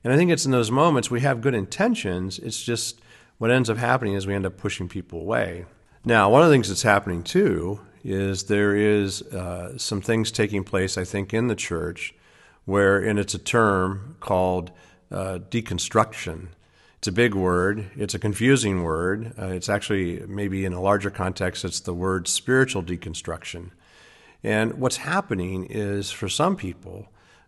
And 0.04 0.12
I 0.12 0.18
think 0.18 0.32
it's 0.32 0.46
in 0.46 0.52
those 0.52 0.70
moments 0.70 1.10
we 1.10 1.22
have 1.22 1.40
good 1.40 1.56
intentions, 1.56 2.40
it's 2.40 2.62
just 2.62 3.00
what 3.38 3.52
ends 3.52 3.70
up 3.70 3.78
happening 3.78 4.16
is 4.16 4.28
we 4.28 4.36
end 4.36 4.46
up 4.46 4.58
pushing 4.58 4.90
people 4.90 5.22
away. 5.22 5.64
Now, 6.04 6.30
one 6.30 6.42
of 6.42 6.50
the 6.50 6.54
things 6.54 6.68
that's 6.68 6.84
happening 6.84 7.24
too 7.24 7.80
is 8.04 8.44
there 8.44 8.76
is 8.76 9.22
uh, 9.22 9.78
some 9.78 10.02
things 10.02 10.32
taking 10.32 10.64
place, 10.64 10.98
I 10.98 11.04
think, 11.04 11.34
in 11.34 11.48
the 11.48 11.56
church 11.56 12.14
where, 12.66 13.00
and 13.00 13.20
it's 13.20 13.34
a 13.34 13.40
term 13.40 14.16
called 14.20 14.72
uh, 15.12 15.40
deconstruction. 15.50 16.50
It's 17.00 17.08
a 17.08 17.12
big 17.12 17.34
word. 17.34 17.90
It's 17.96 18.14
a 18.14 18.20
confusing 18.20 18.84
word. 18.84 19.34
Uh, 19.40 19.48
it's 19.48 19.70
actually, 19.70 20.20
maybe 20.28 20.66
in 20.66 20.74
a 20.74 20.82
larger 20.82 21.10
context, 21.10 21.66
it's 21.66 21.80
the 21.80 21.94
word 21.94 22.28
spiritual 22.28 22.84
deconstruction. 22.84 23.72
And 24.44 24.76
what's 24.76 24.98
happening 24.98 25.66
is 25.70 26.12
for 26.12 26.30
some 26.30 26.56
people, 26.56 27.08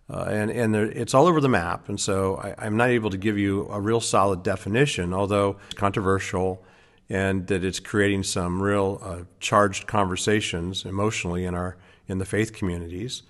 uh, 0.10 0.26
and, 0.28 0.52
and 0.52 0.74
there, 0.74 0.86
it's 0.90 1.14
all 1.14 1.28
over 1.28 1.40
the 1.40 1.50
map, 1.50 1.88
and 1.88 2.00
so 2.00 2.38
I, 2.38 2.66
I'm 2.66 2.76
not 2.76 2.90
able 2.90 3.10
to 3.12 3.18
give 3.18 3.38
you 3.38 3.68
a 3.70 3.80
real 3.80 4.02
solid 4.02 4.44
definition, 4.44 5.14
although 5.14 5.58
controversial 5.76 6.64
and 7.12 7.48
that 7.48 7.66
it's 7.66 7.82
creating 7.82 8.24
some 8.24 8.62
real 8.62 8.98
uh, 9.04 9.18
charged 9.42 9.86
conversations 9.86 10.86
emotionally 10.86 11.44
in 11.44 11.54
our 11.54 11.76
in 12.08 12.20
the 12.20 12.26
faith 12.26 12.54
communities. 12.54 13.24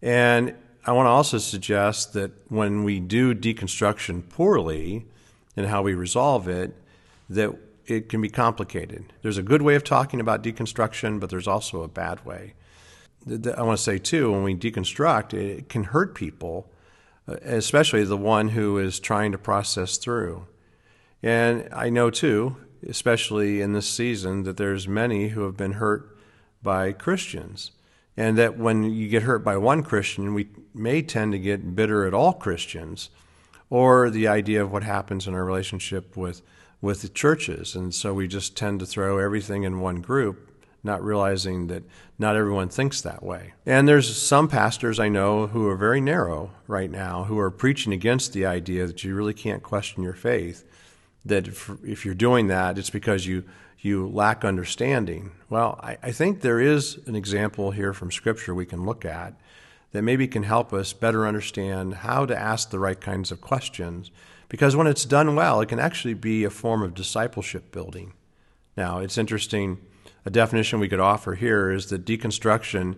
And 0.00 0.54
I 0.84 0.92
want 0.92 1.06
to 1.06 1.10
also 1.10 1.38
suggest 1.38 2.12
that 2.12 2.30
when 2.48 2.84
we 2.84 3.00
do 3.00 3.34
deconstruction 3.34 4.28
poorly 4.28 5.06
and 5.56 5.66
how 5.66 5.82
we 5.82 5.92
resolve 5.94 6.46
it, 6.46 6.72
that 7.28 7.52
it 7.86 8.08
can 8.08 8.20
be 8.20 8.28
complicated. 8.28 9.12
There's 9.22 9.38
a 9.38 9.42
good 9.42 9.62
way 9.62 9.74
of 9.74 9.82
talking 9.82 10.20
about 10.20 10.44
deconstruction, 10.44 11.18
but 11.18 11.28
there's 11.28 11.48
also 11.48 11.82
a 11.82 11.88
bad 11.88 12.24
way. 12.24 12.54
I 13.28 13.62
want 13.62 13.76
to 13.76 13.82
say 13.82 13.98
too, 13.98 14.30
when 14.30 14.44
we 14.44 14.54
deconstruct, 14.54 15.34
it 15.34 15.68
can 15.68 15.82
hurt 15.82 16.14
people, 16.14 16.70
uh, 17.26 17.34
especially 17.42 18.04
the 18.04 18.16
one 18.16 18.50
who 18.50 18.78
is 18.78 19.00
trying 19.00 19.32
to 19.32 19.38
process 19.38 19.96
through. 19.96 20.46
And 21.24 21.68
I 21.72 21.90
know 21.90 22.10
too, 22.10 22.56
especially 22.88 23.60
in 23.60 23.72
this 23.72 23.88
season, 23.88 24.44
that 24.44 24.56
there's 24.56 24.88
many 24.88 25.28
who 25.28 25.42
have 25.42 25.56
been 25.56 25.72
hurt 25.72 26.16
by 26.62 26.92
Christians. 26.92 27.72
And 28.16 28.38
that 28.38 28.56
when 28.58 28.82
you 28.82 29.08
get 29.08 29.24
hurt 29.24 29.44
by 29.44 29.56
one 29.56 29.82
Christian, 29.82 30.32
we 30.32 30.48
may 30.74 31.02
tend 31.02 31.32
to 31.32 31.38
get 31.38 31.76
bitter 31.76 32.06
at 32.06 32.14
all 32.14 32.32
Christians, 32.32 33.10
or 33.68 34.08
the 34.08 34.26
idea 34.26 34.62
of 34.62 34.72
what 34.72 34.82
happens 34.82 35.26
in 35.26 35.34
our 35.34 35.44
relationship 35.44 36.16
with, 36.16 36.40
with 36.80 37.02
the 37.02 37.08
churches. 37.08 37.74
And 37.74 37.94
so 37.94 38.14
we 38.14 38.26
just 38.26 38.56
tend 38.56 38.80
to 38.80 38.86
throw 38.86 39.18
everything 39.18 39.64
in 39.64 39.80
one 39.80 40.00
group, 40.00 40.64
not 40.82 41.04
realizing 41.04 41.66
that 41.66 41.82
not 42.18 42.36
everyone 42.36 42.68
thinks 42.70 43.02
that 43.02 43.22
way. 43.22 43.52
And 43.66 43.86
there's 43.86 44.16
some 44.16 44.48
pastors 44.48 44.98
I 44.98 45.08
know 45.08 45.48
who 45.48 45.68
are 45.68 45.76
very 45.76 46.00
narrow 46.00 46.52
right 46.66 46.90
now, 46.90 47.24
who 47.24 47.38
are 47.38 47.50
preaching 47.50 47.92
against 47.92 48.32
the 48.32 48.46
idea 48.46 48.86
that 48.86 49.04
you 49.04 49.14
really 49.14 49.34
can't 49.34 49.62
question 49.62 50.02
your 50.02 50.14
faith 50.14 50.64
that 51.28 51.48
if, 51.48 51.70
if, 51.84 52.04
you're 52.04 52.14
doing 52.14 52.48
that, 52.48 52.78
it's 52.78 52.90
because 52.90 53.26
you 53.26 53.44
you 53.80 54.08
lack 54.08 54.44
understanding. 54.44 55.32
Well, 55.50 55.78
I, 55.82 55.98
I, 56.02 56.10
think 56.10 56.40
there 56.40 56.60
is 56.60 56.98
an 57.06 57.14
example 57.14 57.70
here 57.70 57.92
from 57.92 58.10
Scripture 58.10 58.54
we 58.54 58.66
can 58.66 58.84
look 58.84 59.04
at 59.04 59.34
that 59.92 60.02
maybe 60.02 60.26
can 60.26 60.42
help 60.42 60.72
us 60.72 60.92
better 60.92 61.26
understand 61.26 61.94
how 61.94 62.26
to 62.26 62.36
ask 62.36 62.70
the 62.70 62.78
right 62.78 63.00
kinds 63.00 63.30
of 63.30 63.40
questions. 63.40 64.10
Because 64.48 64.74
when 64.74 64.86
it's 64.86 65.04
done 65.04 65.36
well, 65.36 65.60
it 65.60 65.68
can 65.68 65.78
actually 65.78 66.14
be 66.14 66.44
a 66.44 66.50
form 66.50 66.82
of 66.82 66.94
discipleship 66.94 67.70
building. 67.70 68.14
Now, 68.76 68.98
it's 68.98 69.18
interesting. 69.18 69.78
A 70.24 70.30
definition 70.30 70.80
we 70.80 70.88
could 70.88 71.00
offer 71.00 71.34
here 71.34 71.70
is 71.70 71.86
that 71.86 72.04
deconstruction 72.04 72.96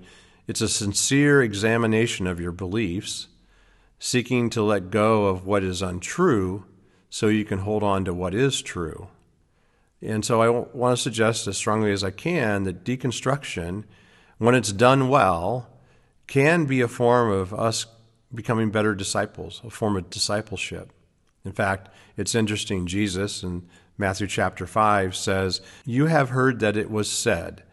it's 0.48 0.62
a 0.62 0.68
sincere 0.68 1.42
examination 1.42 2.26
of 2.26 2.40
your 2.40 2.52
beliefs, 2.52 3.28
seeking 3.98 4.48
to 4.50 4.62
let 4.62 4.90
go 4.90 5.26
of 5.26 5.44
what 5.44 5.62
is 5.62 5.82
untrue 5.82 6.64
so 7.10 7.28
you 7.28 7.44
can 7.44 7.60
hold 7.60 7.82
on 7.82 8.04
to 8.04 8.14
what 8.14 8.34
is 8.34 8.62
true. 8.62 9.08
And 10.00 10.24
so 10.24 10.42
I 10.42 10.48
want 10.48 10.96
to 10.96 11.02
suggest 11.02 11.46
as 11.46 11.56
strongly 11.56 11.90
as 11.90 12.04
I 12.04 12.10
can 12.10 12.62
that 12.64 12.84
deconstruction, 12.84 13.84
when 14.38 14.54
it's 14.54 14.72
done 14.72 15.08
well, 15.08 15.68
can 16.26 16.66
be 16.66 16.80
a 16.80 16.88
form 16.88 17.30
of 17.30 17.52
us 17.52 17.86
becoming 18.32 18.70
better 18.70 18.94
disciples, 18.94 19.60
a 19.64 19.70
form 19.70 19.96
of 19.96 20.10
discipleship. 20.10 20.92
In 21.44 21.52
fact, 21.52 21.88
it's 22.16 22.34
interesting, 22.34 22.86
Jesus 22.86 23.42
in 23.42 23.66
Matthew 23.96 24.26
chapter 24.28 24.66
5 24.66 25.16
says, 25.16 25.60
You 25.84 26.06
have 26.06 26.28
heard 26.28 26.60
that 26.60 26.76
it 26.76 26.90
was 26.90 27.10
said, 27.10 27.64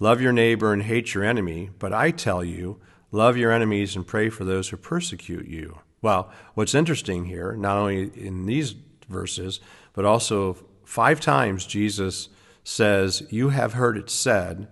Love 0.00 0.20
your 0.20 0.32
neighbor 0.32 0.72
and 0.72 0.82
hate 0.82 1.14
your 1.14 1.24
enemy, 1.24 1.70
but 1.78 1.92
I 1.92 2.10
tell 2.10 2.42
you, 2.42 2.80
love 3.12 3.36
your 3.36 3.52
enemies 3.52 3.94
and 3.94 4.06
pray 4.06 4.28
for 4.28 4.44
those 4.44 4.68
who 4.68 4.76
persecute 4.76 5.46
you. 5.46 5.80
Well, 6.00 6.30
what's 6.54 6.74
interesting 6.74 7.24
here, 7.24 7.54
not 7.54 7.76
only 7.76 8.10
in 8.14 8.46
these 8.46 8.74
verses, 9.08 9.60
but 9.92 10.04
also 10.04 10.56
five 10.84 11.20
times 11.20 11.66
Jesus 11.66 12.28
says, 12.62 13.26
You 13.30 13.48
have 13.48 13.74
heard 13.74 13.96
it 13.96 14.10
said, 14.10 14.68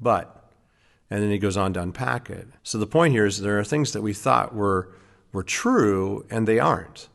but 0.00 0.38
and 1.10 1.22
then 1.22 1.30
he 1.30 1.38
goes 1.38 1.58
on 1.58 1.74
to 1.74 1.82
unpack 1.82 2.30
it. 2.30 2.48
So 2.62 2.78
the 2.78 2.86
point 2.86 3.12
here 3.12 3.26
is 3.26 3.38
there 3.38 3.58
are 3.58 3.64
things 3.64 3.92
that 3.92 4.00
we 4.00 4.14
thought 4.14 4.54
were 4.54 4.94
were 5.32 5.42
true 5.42 6.24
and 6.30 6.46
they 6.46 6.58
aren't. 6.58 7.08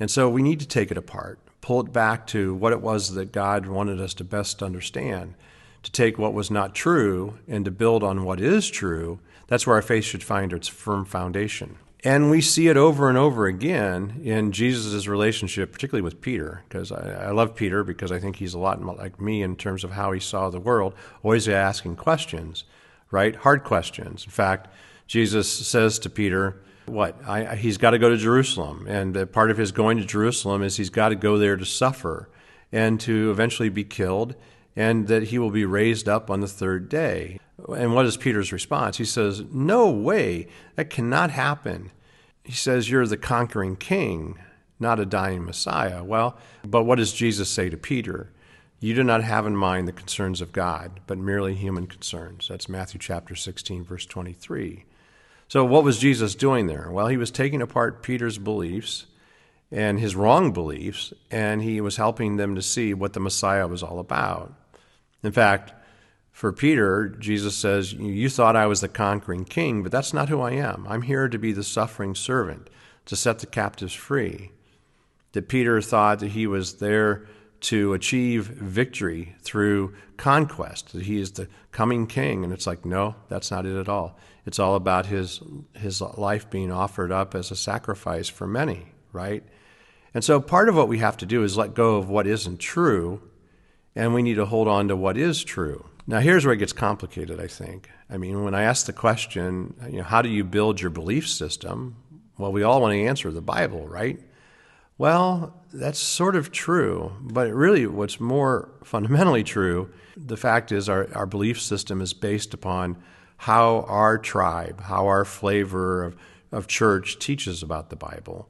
And 0.00 0.10
so 0.10 0.28
we 0.28 0.42
need 0.42 0.60
to 0.60 0.68
take 0.68 0.90
it 0.90 0.96
apart, 0.98 1.38
pull 1.60 1.80
it 1.80 1.92
back 1.92 2.26
to 2.28 2.54
what 2.54 2.72
it 2.72 2.80
was 2.80 3.14
that 3.14 3.32
God 3.32 3.66
wanted 3.66 4.00
us 4.00 4.14
to 4.14 4.24
best 4.24 4.62
understand, 4.62 5.34
to 5.82 5.90
take 5.90 6.18
what 6.18 6.34
was 6.34 6.50
not 6.50 6.74
true 6.74 7.38
and 7.46 7.64
to 7.64 7.70
build 7.70 8.02
on 8.02 8.24
what 8.24 8.40
is 8.40 8.68
true. 8.68 9.20
That's 9.46 9.66
where 9.66 9.76
our 9.76 9.82
faith 9.82 10.04
should 10.04 10.24
find 10.24 10.52
its 10.52 10.68
firm 10.68 11.04
foundation. 11.04 11.76
And 12.04 12.30
we 12.30 12.42
see 12.42 12.68
it 12.68 12.76
over 12.76 13.08
and 13.08 13.16
over 13.16 13.46
again 13.46 14.20
in 14.22 14.52
Jesus' 14.52 15.06
relationship, 15.06 15.72
particularly 15.72 16.02
with 16.02 16.20
Peter, 16.20 16.62
because 16.68 16.92
I, 16.92 17.28
I, 17.28 17.30
love 17.30 17.56
Peter 17.56 17.82
because 17.82 18.12
I 18.12 18.18
think 18.18 18.36
he's 18.36 18.52
a 18.52 18.58
lot 18.58 18.84
like 18.84 19.18
me 19.18 19.42
in 19.42 19.56
terms 19.56 19.84
of 19.84 19.92
how 19.92 20.12
he 20.12 20.20
saw 20.20 20.50
the 20.50 20.60
world, 20.60 20.94
always 21.22 21.48
asking 21.48 21.96
questions 21.96 22.64
right? 23.14 23.36
Hard 23.36 23.62
questions. 23.62 24.24
In 24.24 24.32
fact, 24.32 24.68
Jesus 25.06 25.48
says 25.48 26.00
to 26.00 26.10
Peter, 26.10 26.60
what? 26.86 27.16
I, 27.24 27.54
he's 27.54 27.78
got 27.78 27.92
to 27.92 27.98
go 27.98 28.10
to 28.10 28.16
Jerusalem. 28.16 28.86
And 28.88 29.32
part 29.32 29.52
of 29.52 29.56
his 29.56 29.70
going 29.70 29.98
to 29.98 30.04
Jerusalem 30.04 30.62
is 30.62 30.76
he's 30.76 30.90
got 30.90 31.10
to 31.10 31.14
go 31.14 31.38
there 31.38 31.56
to 31.56 31.64
suffer 31.64 32.28
and 32.72 33.00
to 33.00 33.30
eventually 33.30 33.68
be 33.68 33.84
killed, 33.84 34.34
and 34.76 35.06
that 35.08 35.24
he 35.24 35.38
will 35.38 35.50
be 35.50 35.64
raised 35.64 36.08
up 36.08 36.30
on 36.30 36.40
the 36.40 36.48
third 36.48 36.88
day. 36.88 37.38
And 37.76 37.94
what 37.94 38.06
is 38.06 38.16
Peter's 38.16 38.52
response? 38.52 38.98
He 38.98 39.04
says, 39.04 39.42
No 39.52 39.90
way, 39.90 40.48
that 40.76 40.90
cannot 40.90 41.30
happen. 41.30 41.90
He 42.42 42.52
says, 42.52 42.90
You're 42.90 43.06
the 43.06 43.16
conquering 43.16 43.76
king, 43.76 44.38
not 44.78 45.00
a 45.00 45.06
dying 45.06 45.44
Messiah. 45.44 46.02
Well, 46.02 46.36
but 46.64 46.84
what 46.84 46.98
does 46.98 47.12
Jesus 47.12 47.48
say 47.48 47.70
to 47.70 47.76
Peter? 47.76 48.30
You 48.80 48.94
do 48.94 49.04
not 49.04 49.24
have 49.24 49.46
in 49.46 49.56
mind 49.56 49.88
the 49.88 49.92
concerns 49.92 50.40
of 50.42 50.52
God, 50.52 51.00
but 51.06 51.16
merely 51.16 51.54
human 51.54 51.86
concerns. 51.86 52.48
That's 52.48 52.68
Matthew 52.68 53.00
chapter 53.00 53.34
16, 53.34 53.84
verse 53.84 54.04
23. 54.04 54.84
So, 55.48 55.64
what 55.64 55.84
was 55.84 55.98
Jesus 55.98 56.34
doing 56.34 56.66
there? 56.66 56.90
Well, 56.90 57.06
he 57.06 57.16
was 57.16 57.30
taking 57.30 57.62
apart 57.62 58.02
Peter's 58.02 58.38
beliefs 58.38 59.06
and 59.70 59.98
his 59.98 60.14
wrong 60.14 60.52
beliefs, 60.52 61.12
and 61.30 61.62
he 61.62 61.80
was 61.80 61.96
helping 61.96 62.36
them 62.36 62.54
to 62.54 62.62
see 62.62 62.92
what 62.92 63.12
the 63.12 63.20
Messiah 63.20 63.66
was 63.66 63.82
all 63.82 63.98
about. 63.98 64.52
In 65.24 65.32
fact, 65.32 65.72
for 66.30 66.52
Peter, 66.52 67.08
Jesus 67.08 67.56
says, 67.56 67.92
You 67.92 68.28
thought 68.28 68.56
I 68.56 68.66
was 68.66 68.80
the 68.80 68.88
conquering 68.88 69.44
king, 69.44 69.82
but 69.82 69.90
that's 69.90 70.12
not 70.12 70.28
who 70.28 70.40
I 70.40 70.52
am. 70.52 70.86
I'm 70.88 71.02
here 71.02 71.28
to 71.28 71.38
be 71.38 71.52
the 71.52 71.64
suffering 71.64 72.14
servant, 72.14 72.68
to 73.06 73.16
set 73.16 73.38
the 73.38 73.46
captives 73.46 73.94
free. 73.94 74.50
That 75.32 75.48
Peter 75.48 75.80
thought 75.80 76.20
that 76.20 76.32
he 76.32 76.46
was 76.46 76.74
there 76.74 77.26
to 77.62 77.94
achieve 77.94 78.46
victory 78.46 79.34
through 79.40 79.94
conquest, 80.16 80.92
that 80.92 81.04
he 81.04 81.18
is 81.18 81.32
the 81.32 81.48
coming 81.72 82.06
king. 82.06 82.44
And 82.44 82.52
it's 82.52 82.66
like, 82.66 82.84
no, 82.84 83.14
that's 83.28 83.50
not 83.50 83.64
it 83.64 83.78
at 83.78 83.88
all. 83.88 84.18
It's 84.44 84.58
all 84.58 84.74
about 84.74 85.06
his, 85.06 85.40
his 85.72 86.00
life 86.00 86.50
being 86.50 86.70
offered 86.70 87.10
up 87.10 87.34
as 87.34 87.50
a 87.50 87.56
sacrifice 87.56 88.28
for 88.28 88.46
many, 88.46 88.88
right? 89.12 89.42
And 90.12 90.22
so 90.22 90.40
part 90.40 90.68
of 90.68 90.76
what 90.76 90.88
we 90.88 90.98
have 90.98 91.16
to 91.18 91.26
do 91.26 91.42
is 91.42 91.56
let 91.56 91.74
go 91.74 91.96
of 91.96 92.10
what 92.10 92.26
isn't 92.26 92.58
true, 92.58 93.22
and 93.94 94.14
we 94.14 94.22
need 94.22 94.34
to 94.34 94.46
hold 94.46 94.68
on 94.68 94.88
to 94.88 94.96
what 94.96 95.16
is 95.16 95.44
true. 95.44 95.86
Now, 96.06 96.20
here's 96.20 96.44
where 96.44 96.54
it 96.54 96.58
gets 96.58 96.72
complicated, 96.72 97.40
I 97.40 97.46
think. 97.46 97.90
I 98.10 98.18
mean, 98.18 98.44
when 98.44 98.54
I 98.54 98.62
ask 98.62 98.86
the 98.86 98.92
question, 98.92 99.74
you 99.88 99.98
know, 99.98 100.04
how 100.04 100.20
do 100.20 100.28
you 100.28 100.44
build 100.44 100.80
your 100.80 100.90
belief 100.90 101.28
system? 101.28 101.96
Well, 102.36 102.52
we 102.52 102.62
all 102.62 102.80
want 102.80 102.92
to 102.92 103.04
answer 103.04 103.30
the 103.30 103.40
Bible, 103.40 103.88
right? 103.88 104.20
Well, 104.98 105.54
that's 105.72 105.98
sort 105.98 106.36
of 106.36 106.52
true, 106.52 107.12
but 107.20 107.52
really 107.52 107.86
what's 107.86 108.20
more 108.20 108.70
fundamentally 108.84 109.44
true, 109.44 109.90
the 110.16 110.36
fact 110.36 110.72
is 110.72 110.88
our, 110.88 111.08
our 111.14 111.26
belief 111.26 111.60
system 111.60 112.00
is 112.00 112.12
based 112.12 112.54
upon 112.54 112.96
how 113.38 113.80
our 113.88 114.18
tribe, 114.18 114.80
how 114.82 115.06
our 115.06 115.24
flavor 115.24 116.04
of, 116.04 116.16
of 116.52 116.66
church 116.66 117.18
teaches 117.18 117.62
about 117.62 117.90
the 117.90 117.96
Bible, 117.96 118.48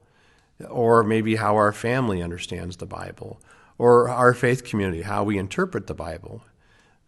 or 0.68 1.02
maybe 1.02 1.36
how 1.36 1.56
our 1.56 1.72
family 1.72 2.22
understands 2.22 2.76
the 2.76 2.86
Bible, 2.86 3.40
or 3.78 4.08
our 4.08 4.34
faith 4.34 4.64
community, 4.64 5.02
how 5.02 5.24
we 5.24 5.38
interpret 5.38 5.86
the 5.86 5.94
Bible. 5.94 6.42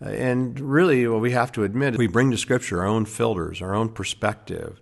And 0.01 0.59
really, 0.61 1.07
what 1.07 1.21
we 1.21 1.31
have 1.31 1.53
to 1.53 1.65
admit, 1.65 1.97
we 1.97 2.07
bring 2.07 2.31
to 2.31 2.37
Scripture 2.37 2.81
our 2.81 2.87
own 2.87 3.07
filters, 3.07 3.63
our 3.63 3.75
own 3.75 3.89
perspective, 3.89 4.81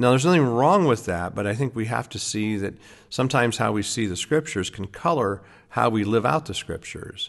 now, 0.00 0.10
there's 0.10 0.24
nothing 0.24 0.46
wrong 0.46 0.86
with 0.86 1.04
that, 1.04 1.34
but 1.34 1.46
I 1.46 1.54
think 1.54 1.76
we 1.76 1.84
have 1.84 2.08
to 2.08 2.18
see 2.18 2.56
that 2.56 2.72
sometimes 3.10 3.58
how 3.58 3.72
we 3.72 3.82
see 3.82 4.06
the 4.06 4.16
scriptures 4.16 4.70
can 4.70 4.86
color 4.86 5.42
how 5.68 5.90
we 5.90 6.04
live 6.04 6.24
out 6.24 6.46
the 6.46 6.54
scriptures. 6.54 7.28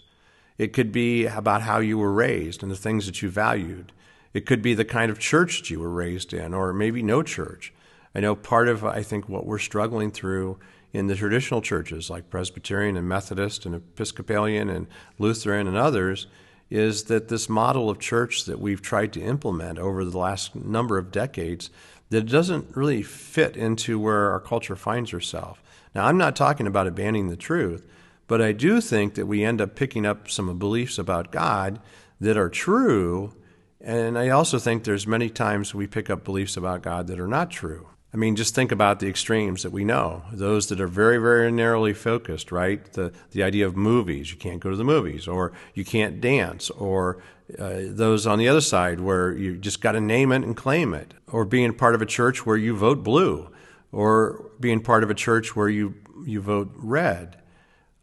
It 0.58 0.72
could 0.72 0.94
be 0.94 1.26
about 1.26 1.64
how 1.64 1.80
you 1.80 1.98
were 1.98 2.14
raised 2.14 2.64
and 2.64 2.72
the 2.72 2.78
things 2.78 3.08
that 3.08 3.22
you 3.22 3.30
valued. 3.30 3.92
It 4.34 4.46
could 4.46 4.62
be 4.62 4.74
the 4.74 4.86
kind 4.86 5.12
of 5.12 5.20
church 5.20 5.60
that 5.60 5.70
you 5.70 5.82
were 5.82 5.90
raised 5.90 6.34
in, 6.34 6.54
or 6.54 6.72
maybe 6.72 7.04
no 7.04 7.24
church. 7.24 7.74
I 8.16 8.22
know 8.22 8.36
part 8.36 8.70
of, 8.70 8.86
I 8.86 9.04
think, 9.04 9.28
what 9.28 9.46
we're 9.46 9.60
struggling 9.60 10.10
through 10.10 10.58
in 10.94 11.08
the 11.08 11.16
traditional 11.16 11.62
churches 11.62 12.10
like 12.10 12.30
Presbyterian 12.30 12.98
and 12.98 13.08
Methodist 13.08 13.66
and 13.66 13.76
Episcopalian 13.76 14.70
and 14.70 14.88
Lutheran 15.18 15.68
and 15.68 15.78
others 15.78 16.28
is 16.70 17.06
that 17.06 17.28
this 17.28 17.50
model 17.50 17.90
of 17.90 18.00
church 18.00 18.46
that 18.46 18.60
we've 18.60 18.82
tried 18.82 19.12
to 19.14 19.22
implement 19.22 19.78
over 19.78 20.06
the 20.06 20.18
last 20.18 20.56
number 20.56 20.98
of 20.98 21.12
decades 21.12 21.70
that 22.10 22.24
doesn't 22.24 22.76
really 22.76 23.02
fit 23.02 23.56
into 23.56 24.00
where 24.00 24.32
our 24.32 24.40
culture 24.40 24.76
finds 24.76 25.12
herself. 25.12 25.62
Now, 25.94 26.06
I'm 26.06 26.18
not 26.18 26.36
talking 26.36 26.68
about 26.68 26.88
abandoning 26.88 27.30
the 27.30 27.36
truth, 27.36 27.86
but 28.28 28.42
I 28.42 28.54
do 28.54 28.80
think 28.80 29.16
that 29.16 29.26
we 29.26 29.44
end 29.44 29.60
up 29.60 29.76
picking 29.76 30.06
up 30.06 30.30
some 30.30 30.58
beliefs 30.58 30.98
about 30.98 31.32
God 31.32 31.80
that 32.22 32.38
are 32.38 32.50
true. 32.50 33.34
And 33.82 34.18
I 34.18 34.30
also 34.30 34.58
think 34.60 34.84
there's 34.84 35.08
many 35.08 35.30
times 35.30 35.76
we 35.76 35.88
pick 35.88 36.10
up 36.10 36.24
beliefs 36.24 36.56
about 36.56 36.82
God 36.82 37.08
that 37.08 37.20
are 37.20 37.28
not 37.28 37.50
true. 37.50 37.88
I 38.14 38.18
mean, 38.18 38.36
just 38.36 38.54
think 38.54 38.74
about 38.74 39.00
the 39.00 39.08
extremes 39.08 39.64
that 39.64 39.72
we 39.72 39.86
know. 39.86 40.24
Those 40.34 40.68
that 40.68 40.82
are 40.82 40.88
very, 40.88 41.18
very 41.18 41.50
narrowly 41.50 41.94
focused, 41.94 42.52
right? 42.52 42.84
The, 42.92 43.14
the 43.32 43.42
idea 43.42 43.66
of 43.66 43.78
movies, 43.78 44.32
you 44.32 44.38
can't 44.38 44.60
go 44.60 44.70
to 44.70 44.76
the 44.76 44.84
movies, 44.84 45.30
or 45.30 45.54
you 45.74 45.86
can't 45.86 46.20
dance, 46.20 46.70
or 46.72 47.24
uh, 47.58 47.80
those 47.84 48.28
on 48.28 48.38
the 48.38 48.50
other 48.50 48.60
side 48.60 49.00
where 49.00 49.32
you 49.32 49.56
just 49.56 49.80
got 49.80 49.94
to 49.94 50.02
name 50.02 50.34
it 50.34 50.44
and 50.44 50.58
claim 50.58 50.94
it, 50.94 51.14
or 51.32 51.46
being 51.46 51.74
part 51.74 51.96
of 51.96 52.02
a 52.02 52.06
church 52.06 52.46
where 52.46 52.58
you 52.58 52.76
vote 52.76 53.02
blue, 53.02 53.50
or 53.94 54.52
being 54.60 54.82
part 54.82 55.04
of 55.04 55.10
a 55.10 55.14
church 55.16 55.56
where 55.56 55.70
you, 55.70 55.96
you 56.26 56.42
vote 56.42 56.70
red, 56.76 57.38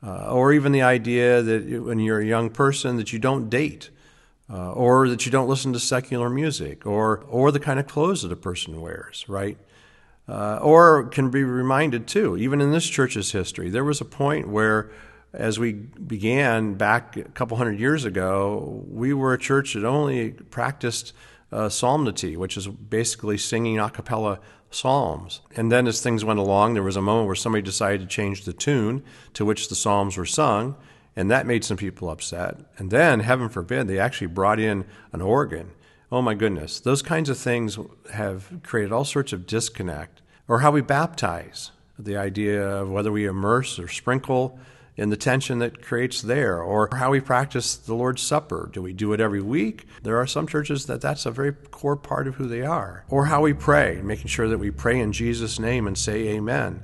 uh, 0.02 0.32
or 0.32 0.54
even 0.54 0.72
the 0.72 0.82
idea 0.82 1.42
that 1.42 1.82
when 1.82 1.98
you're 1.98 2.20
a 2.20 2.26
young 2.26 2.48
person 2.48 2.96
that 2.96 3.12
you 3.12 3.18
don't 3.18 3.50
date. 3.50 3.90
Uh, 4.50 4.72
or 4.72 5.10
that 5.10 5.26
you 5.26 5.30
don't 5.30 5.46
listen 5.46 5.74
to 5.74 5.78
secular 5.78 6.30
music, 6.30 6.86
or 6.86 7.18
or 7.28 7.52
the 7.52 7.60
kind 7.60 7.78
of 7.78 7.86
clothes 7.86 8.22
that 8.22 8.32
a 8.32 8.36
person 8.36 8.80
wears, 8.80 9.26
right? 9.28 9.58
Uh, 10.28 10.58
or 10.60 11.04
can 11.04 11.30
be 11.30 11.42
reminded 11.42 12.06
too, 12.06 12.36
even 12.36 12.60
in 12.60 12.70
this 12.70 12.86
church's 12.86 13.32
history, 13.32 13.70
there 13.70 13.84
was 13.84 14.00
a 14.00 14.04
point 14.04 14.46
where, 14.46 14.90
as 15.32 15.58
we 15.58 15.72
began 15.72 16.74
back 16.74 17.16
a 17.16 17.24
couple 17.24 17.56
hundred 17.56 17.80
years 17.80 18.04
ago, 18.04 18.84
we 18.88 19.14
were 19.14 19.32
a 19.32 19.38
church 19.38 19.72
that 19.72 19.84
only 19.84 20.32
practiced 20.32 21.14
uh, 21.50 21.68
psalmody, 21.70 22.36
which 22.36 22.58
is 22.58 22.66
basically 22.66 23.38
singing 23.38 23.78
a 23.78 23.88
cappella 23.88 24.38
psalms. 24.70 25.40
And 25.56 25.72
then 25.72 25.86
as 25.86 26.02
things 26.02 26.24
went 26.24 26.38
along, 26.38 26.74
there 26.74 26.82
was 26.82 26.96
a 26.96 27.02
moment 27.02 27.26
where 27.26 27.34
somebody 27.34 27.62
decided 27.62 28.02
to 28.02 28.06
change 28.06 28.44
the 28.44 28.52
tune 28.52 29.02
to 29.32 29.46
which 29.46 29.68
the 29.68 29.74
psalms 29.74 30.18
were 30.18 30.26
sung, 30.26 30.76
and 31.16 31.30
that 31.30 31.46
made 31.46 31.64
some 31.64 31.78
people 31.78 32.10
upset. 32.10 32.58
And 32.76 32.90
then, 32.90 33.20
heaven 33.20 33.48
forbid, 33.48 33.88
they 33.88 33.98
actually 33.98 34.28
brought 34.28 34.60
in 34.60 34.84
an 35.12 35.22
organ 35.22 35.70
Oh 36.10 36.22
my 36.22 36.34
goodness, 36.34 36.80
those 36.80 37.02
kinds 37.02 37.28
of 37.28 37.36
things 37.36 37.78
have 38.14 38.60
created 38.62 38.92
all 38.92 39.04
sorts 39.04 39.32
of 39.32 39.46
disconnect. 39.46 40.22
Or 40.46 40.60
how 40.60 40.70
we 40.70 40.80
baptize, 40.80 41.72
the 41.98 42.16
idea 42.16 42.66
of 42.66 42.90
whether 42.90 43.12
we 43.12 43.26
immerse 43.26 43.78
or 43.78 43.88
sprinkle 43.88 44.58
and 44.96 45.12
the 45.12 45.16
tension 45.16 45.58
that 45.60 45.82
creates 45.82 46.22
there, 46.22 46.60
or 46.60 46.88
how 46.92 47.10
we 47.10 47.20
practice 47.20 47.76
the 47.76 47.94
Lord's 47.94 48.22
Supper. 48.22 48.68
Do 48.72 48.82
we 48.82 48.92
do 48.92 49.12
it 49.12 49.20
every 49.20 49.42
week? 49.42 49.86
There 50.02 50.16
are 50.16 50.26
some 50.26 50.46
churches 50.46 50.86
that 50.86 51.00
that's 51.00 51.26
a 51.26 51.30
very 51.30 51.52
core 51.52 51.96
part 51.96 52.26
of 52.26 52.34
who 52.36 52.48
they 52.48 52.62
are. 52.62 53.04
Or 53.08 53.26
how 53.26 53.42
we 53.42 53.52
pray, 53.52 54.00
making 54.02 54.26
sure 54.26 54.48
that 54.48 54.58
we 54.58 54.72
pray 54.72 54.98
in 54.98 55.12
Jesus' 55.12 55.60
name 55.60 55.86
and 55.86 55.96
say 55.96 56.28
amen. 56.30 56.82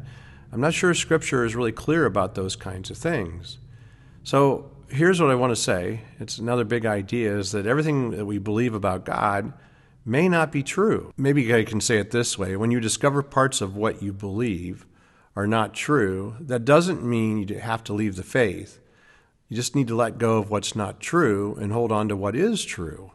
I'm 0.53 0.61
not 0.61 0.75
sure 0.75 0.95
Scripture 0.95 1.45
is 1.45 1.57
really 1.57 1.73
clear 1.73 2.07
about 2.07 2.37
those 2.37 2.55
kinds 2.55 2.91
of 2.91 2.99
things. 2.99 3.59
So 4.23 4.71
here's 4.95 5.21
what 5.21 5.31
I 5.31 5.35
want 5.35 5.51
to 5.51 5.61
say. 5.61 6.03
It's 6.21 6.39
another 6.39 6.65
big 6.65 6.87
idea 6.87 7.37
is 7.37 7.53
that 7.53 7.67
everything 7.67 8.13
that 8.13 8.27
we 8.27 8.39
believe 8.39 8.75
about 8.75 9.05
God 9.05 9.53
may 10.05 10.29
not 10.29 10.53
be 10.53 10.63
true. 10.63 11.13
Maybe 11.17 11.53
I 11.53 11.65
can 11.65 11.81
say 11.81 11.99
it 11.99 12.11
this 12.11 12.39
way 12.39 12.57
when 12.57 12.71
you 12.71 12.81
discover 12.81 13.23
parts 13.23 13.61
of 13.61 13.77
what 13.77 14.03
you 14.03 14.13
believe 14.13 14.87
are 15.35 15.47
not 15.47 15.75
true, 15.75 16.37
that 16.39 16.65
doesn't 16.65 17.05
mean 17.05 17.49
you 17.49 17.59
have 17.59 17.83
to 17.85 17.93
leave 17.93 18.15
the 18.17 18.23
faith. 18.23 18.79
You 19.49 19.57
just 19.57 19.75
need 19.75 19.89
to 19.89 19.97
let 19.97 20.19
go 20.19 20.39
of 20.39 20.51
what's 20.51 20.77
not 20.77 21.01
true 21.01 21.57
and 21.61 21.73
hold 21.73 21.91
on 21.91 22.09
to 22.09 22.17
what 22.17 22.37
is 22.37 22.65
true. 22.65 23.13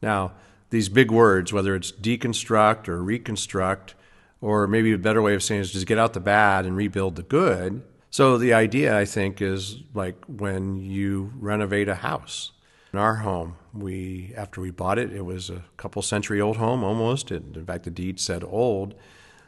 Now, 0.00 0.32
these 0.70 0.88
big 0.88 1.10
words, 1.10 1.52
whether 1.52 1.74
it's 1.74 1.90
deconstruct 1.90 2.88
or 2.88 3.02
reconstruct, 3.02 3.94
or 4.40 4.66
maybe 4.68 4.92
a 4.92 4.98
better 4.98 5.20
way 5.20 5.34
of 5.34 5.42
saying 5.42 5.60
it 5.60 5.62
is 5.62 5.72
just 5.72 5.86
get 5.86 5.98
out 5.98 6.12
the 6.12 6.20
bad 6.20 6.64
and 6.64 6.76
rebuild 6.76 7.16
the 7.16 7.22
good. 7.22 7.82
So 8.10 8.38
the 8.38 8.52
idea, 8.52 8.98
I 8.98 9.04
think, 9.04 9.40
is 9.40 9.78
like 9.94 10.16
when 10.26 10.76
you 10.76 11.32
renovate 11.38 11.88
a 11.88 11.94
house. 11.94 12.50
In 12.92 12.98
our 12.98 13.16
home, 13.16 13.54
we 13.72 14.34
after 14.36 14.60
we 14.60 14.72
bought 14.72 14.98
it, 14.98 15.12
it 15.12 15.24
was 15.24 15.48
a 15.48 15.62
couple 15.76 16.02
century 16.02 16.40
old 16.40 16.56
home 16.56 16.82
almost. 16.82 17.30
It, 17.30 17.44
in 17.54 17.64
fact, 17.64 17.84
the 17.84 17.90
deed 17.90 18.18
said 18.18 18.42
old. 18.42 18.96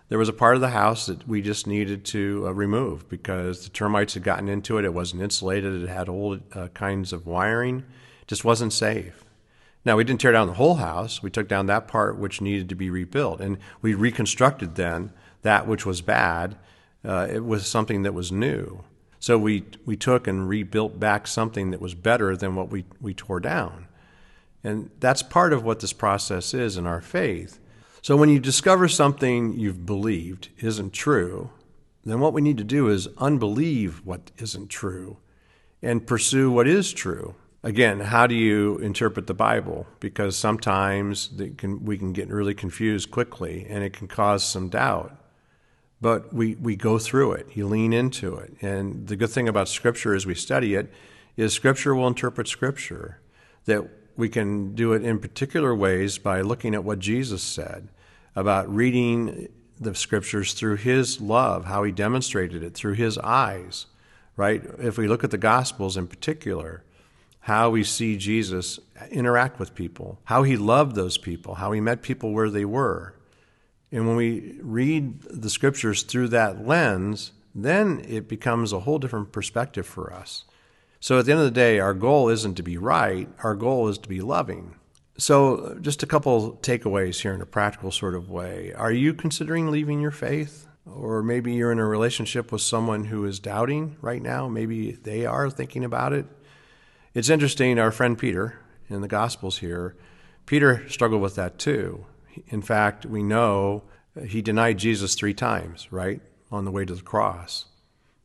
There 0.08 0.18
was 0.18 0.28
a 0.28 0.32
part 0.32 0.54
of 0.54 0.60
the 0.60 0.68
house 0.68 1.06
that 1.06 1.26
we 1.26 1.42
just 1.42 1.66
needed 1.66 2.04
to 2.06 2.44
uh, 2.46 2.52
remove 2.52 3.08
because 3.08 3.64
the 3.64 3.70
termites 3.70 4.14
had 4.14 4.22
gotten 4.22 4.48
into 4.48 4.78
it. 4.78 4.84
It 4.84 4.94
wasn't 4.94 5.22
insulated. 5.22 5.82
It 5.82 5.88
had 5.88 6.08
old 6.08 6.42
uh, 6.54 6.68
kinds 6.68 7.12
of 7.12 7.26
wiring. 7.26 7.78
It 8.20 8.28
just 8.28 8.44
wasn't 8.44 8.72
safe. 8.72 9.24
Now, 9.84 9.96
we 9.96 10.04
didn't 10.04 10.20
tear 10.20 10.30
down 10.30 10.46
the 10.46 10.54
whole 10.54 10.76
house. 10.76 11.22
We 11.22 11.30
took 11.30 11.48
down 11.48 11.66
that 11.66 11.88
part 11.88 12.16
which 12.16 12.40
needed 12.40 12.68
to 12.68 12.76
be 12.76 12.90
rebuilt. 12.90 13.40
And 13.40 13.58
we 13.80 13.94
reconstructed 13.94 14.76
then 14.76 15.12
that 15.40 15.66
which 15.66 15.84
was 15.84 16.00
bad. 16.00 16.56
Uh, 17.04 17.26
it 17.30 17.44
was 17.44 17.66
something 17.66 18.02
that 18.02 18.14
was 18.14 18.30
new. 18.30 18.84
So 19.18 19.38
we, 19.38 19.64
we 19.84 19.96
took 19.96 20.26
and 20.26 20.48
rebuilt 20.48 20.98
back 20.98 21.26
something 21.26 21.70
that 21.70 21.80
was 21.80 21.94
better 21.94 22.36
than 22.36 22.54
what 22.54 22.70
we, 22.70 22.84
we 23.00 23.14
tore 23.14 23.40
down. 23.40 23.86
And 24.64 24.90
that's 25.00 25.22
part 25.22 25.52
of 25.52 25.64
what 25.64 25.80
this 25.80 25.92
process 25.92 26.54
is 26.54 26.76
in 26.76 26.86
our 26.86 27.00
faith. 27.00 27.58
So 28.00 28.16
when 28.16 28.28
you 28.28 28.40
discover 28.40 28.88
something 28.88 29.58
you've 29.58 29.86
believed 29.86 30.48
isn't 30.58 30.92
true, 30.92 31.50
then 32.04 32.18
what 32.18 32.32
we 32.32 32.40
need 32.40 32.58
to 32.58 32.64
do 32.64 32.88
is 32.88 33.08
unbelieve 33.18 34.04
what 34.04 34.32
isn't 34.38 34.68
true 34.68 35.18
and 35.80 36.06
pursue 36.06 36.50
what 36.50 36.66
is 36.66 36.92
true. 36.92 37.36
Again, 37.62 38.00
how 38.00 38.26
do 38.26 38.34
you 38.34 38.78
interpret 38.78 39.28
the 39.28 39.34
Bible? 39.34 39.86
Because 40.00 40.36
sometimes 40.36 41.30
can, 41.58 41.84
we 41.84 41.96
can 41.96 42.12
get 42.12 42.28
really 42.28 42.54
confused 42.54 43.12
quickly 43.12 43.66
and 43.68 43.84
it 43.84 43.92
can 43.92 44.08
cause 44.08 44.42
some 44.42 44.68
doubt 44.68 45.16
but 46.02 46.34
we, 46.34 46.56
we 46.56 46.74
go 46.74 46.98
through 46.98 47.32
it. 47.32 47.46
You 47.54 47.68
lean 47.68 47.92
into 47.92 48.34
it. 48.34 48.52
And 48.60 49.06
the 49.06 49.14
good 49.14 49.30
thing 49.30 49.48
about 49.48 49.68
Scripture 49.68 50.14
as 50.14 50.26
we 50.26 50.34
study 50.34 50.74
it 50.74 50.92
is 51.36 51.54
Scripture 51.54 51.94
will 51.94 52.08
interpret 52.08 52.48
Scripture. 52.48 53.20
That 53.66 53.88
we 54.16 54.28
can 54.28 54.74
do 54.74 54.92
it 54.92 55.04
in 55.04 55.20
particular 55.20 55.72
ways 55.72 56.18
by 56.18 56.40
looking 56.40 56.74
at 56.74 56.82
what 56.82 56.98
Jesus 56.98 57.40
said 57.40 57.88
about 58.34 58.68
reading 58.68 59.48
the 59.78 59.94
Scriptures 59.94 60.54
through 60.54 60.76
His 60.76 61.20
love, 61.20 61.66
how 61.66 61.84
He 61.84 61.92
demonstrated 61.92 62.64
it 62.64 62.74
through 62.74 62.94
His 62.94 63.16
eyes, 63.18 63.86
right? 64.36 64.60
If 64.80 64.98
we 64.98 65.06
look 65.06 65.22
at 65.22 65.30
the 65.30 65.38
Gospels 65.38 65.96
in 65.96 66.08
particular, 66.08 66.82
how 67.40 67.70
we 67.70 67.84
see 67.84 68.16
Jesus 68.16 68.80
interact 69.12 69.60
with 69.60 69.76
people, 69.76 70.18
how 70.24 70.42
He 70.42 70.56
loved 70.56 70.96
those 70.96 71.16
people, 71.16 71.54
how 71.54 71.70
He 71.70 71.80
met 71.80 72.02
people 72.02 72.32
where 72.32 72.50
they 72.50 72.64
were 72.64 73.14
and 73.92 74.08
when 74.08 74.16
we 74.16 74.58
read 74.62 75.20
the 75.20 75.50
scriptures 75.50 76.02
through 76.02 76.28
that 76.28 76.66
lens, 76.66 77.32
then 77.54 78.02
it 78.08 78.26
becomes 78.26 78.72
a 78.72 78.80
whole 78.80 78.98
different 78.98 79.30
perspective 79.30 79.86
for 79.86 80.12
us. 80.12 80.44
So 80.98 81.18
at 81.18 81.26
the 81.26 81.32
end 81.32 81.40
of 81.40 81.44
the 81.44 81.50
day, 81.50 81.78
our 81.78 81.92
goal 81.92 82.30
isn't 82.30 82.54
to 82.54 82.62
be 82.62 82.78
right, 82.78 83.28
our 83.42 83.54
goal 83.54 83.88
is 83.88 83.98
to 83.98 84.08
be 84.08 84.22
loving. 84.22 84.76
So, 85.18 85.76
just 85.82 86.02
a 86.02 86.06
couple 86.06 86.56
takeaways 86.62 87.20
here 87.20 87.34
in 87.34 87.42
a 87.42 87.46
practical 87.46 87.90
sort 87.90 88.14
of 88.14 88.30
way. 88.30 88.72
Are 88.72 88.90
you 88.90 89.12
considering 89.12 89.70
leaving 89.70 90.00
your 90.00 90.10
faith? 90.10 90.66
Or 90.86 91.22
maybe 91.22 91.52
you're 91.52 91.70
in 91.70 91.78
a 91.78 91.84
relationship 91.84 92.50
with 92.50 92.62
someone 92.62 93.04
who 93.04 93.24
is 93.26 93.38
doubting 93.38 93.96
right 94.00 94.22
now. 94.22 94.48
Maybe 94.48 94.92
they 94.92 95.26
are 95.26 95.50
thinking 95.50 95.84
about 95.84 96.12
it. 96.14 96.26
It's 97.14 97.28
interesting, 97.28 97.78
our 97.78 97.92
friend 97.92 98.18
Peter 98.18 98.58
in 98.88 99.02
the 99.02 99.06
Gospels 99.08 99.58
here, 99.58 99.96
Peter 100.46 100.88
struggled 100.88 101.22
with 101.22 101.36
that 101.36 101.58
too. 101.58 102.06
In 102.48 102.62
fact, 102.62 103.06
we 103.06 103.22
know 103.22 103.84
he 104.26 104.42
denied 104.42 104.78
Jesus 104.78 105.14
three 105.14 105.34
times, 105.34 105.88
right, 105.90 106.20
on 106.50 106.64
the 106.64 106.70
way 106.70 106.84
to 106.84 106.94
the 106.94 107.02
cross. 107.02 107.66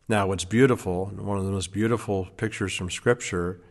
Now, 0.09 0.27
what's 0.27 0.45
beautiful, 0.45 1.07
one 1.07 1.37
of 1.37 1.45
the 1.45 1.51
most 1.51 1.71
beautiful 1.71 2.27
pictures 2.37 2.73
from 2.73 2.89
Scripture, 2.89 3.61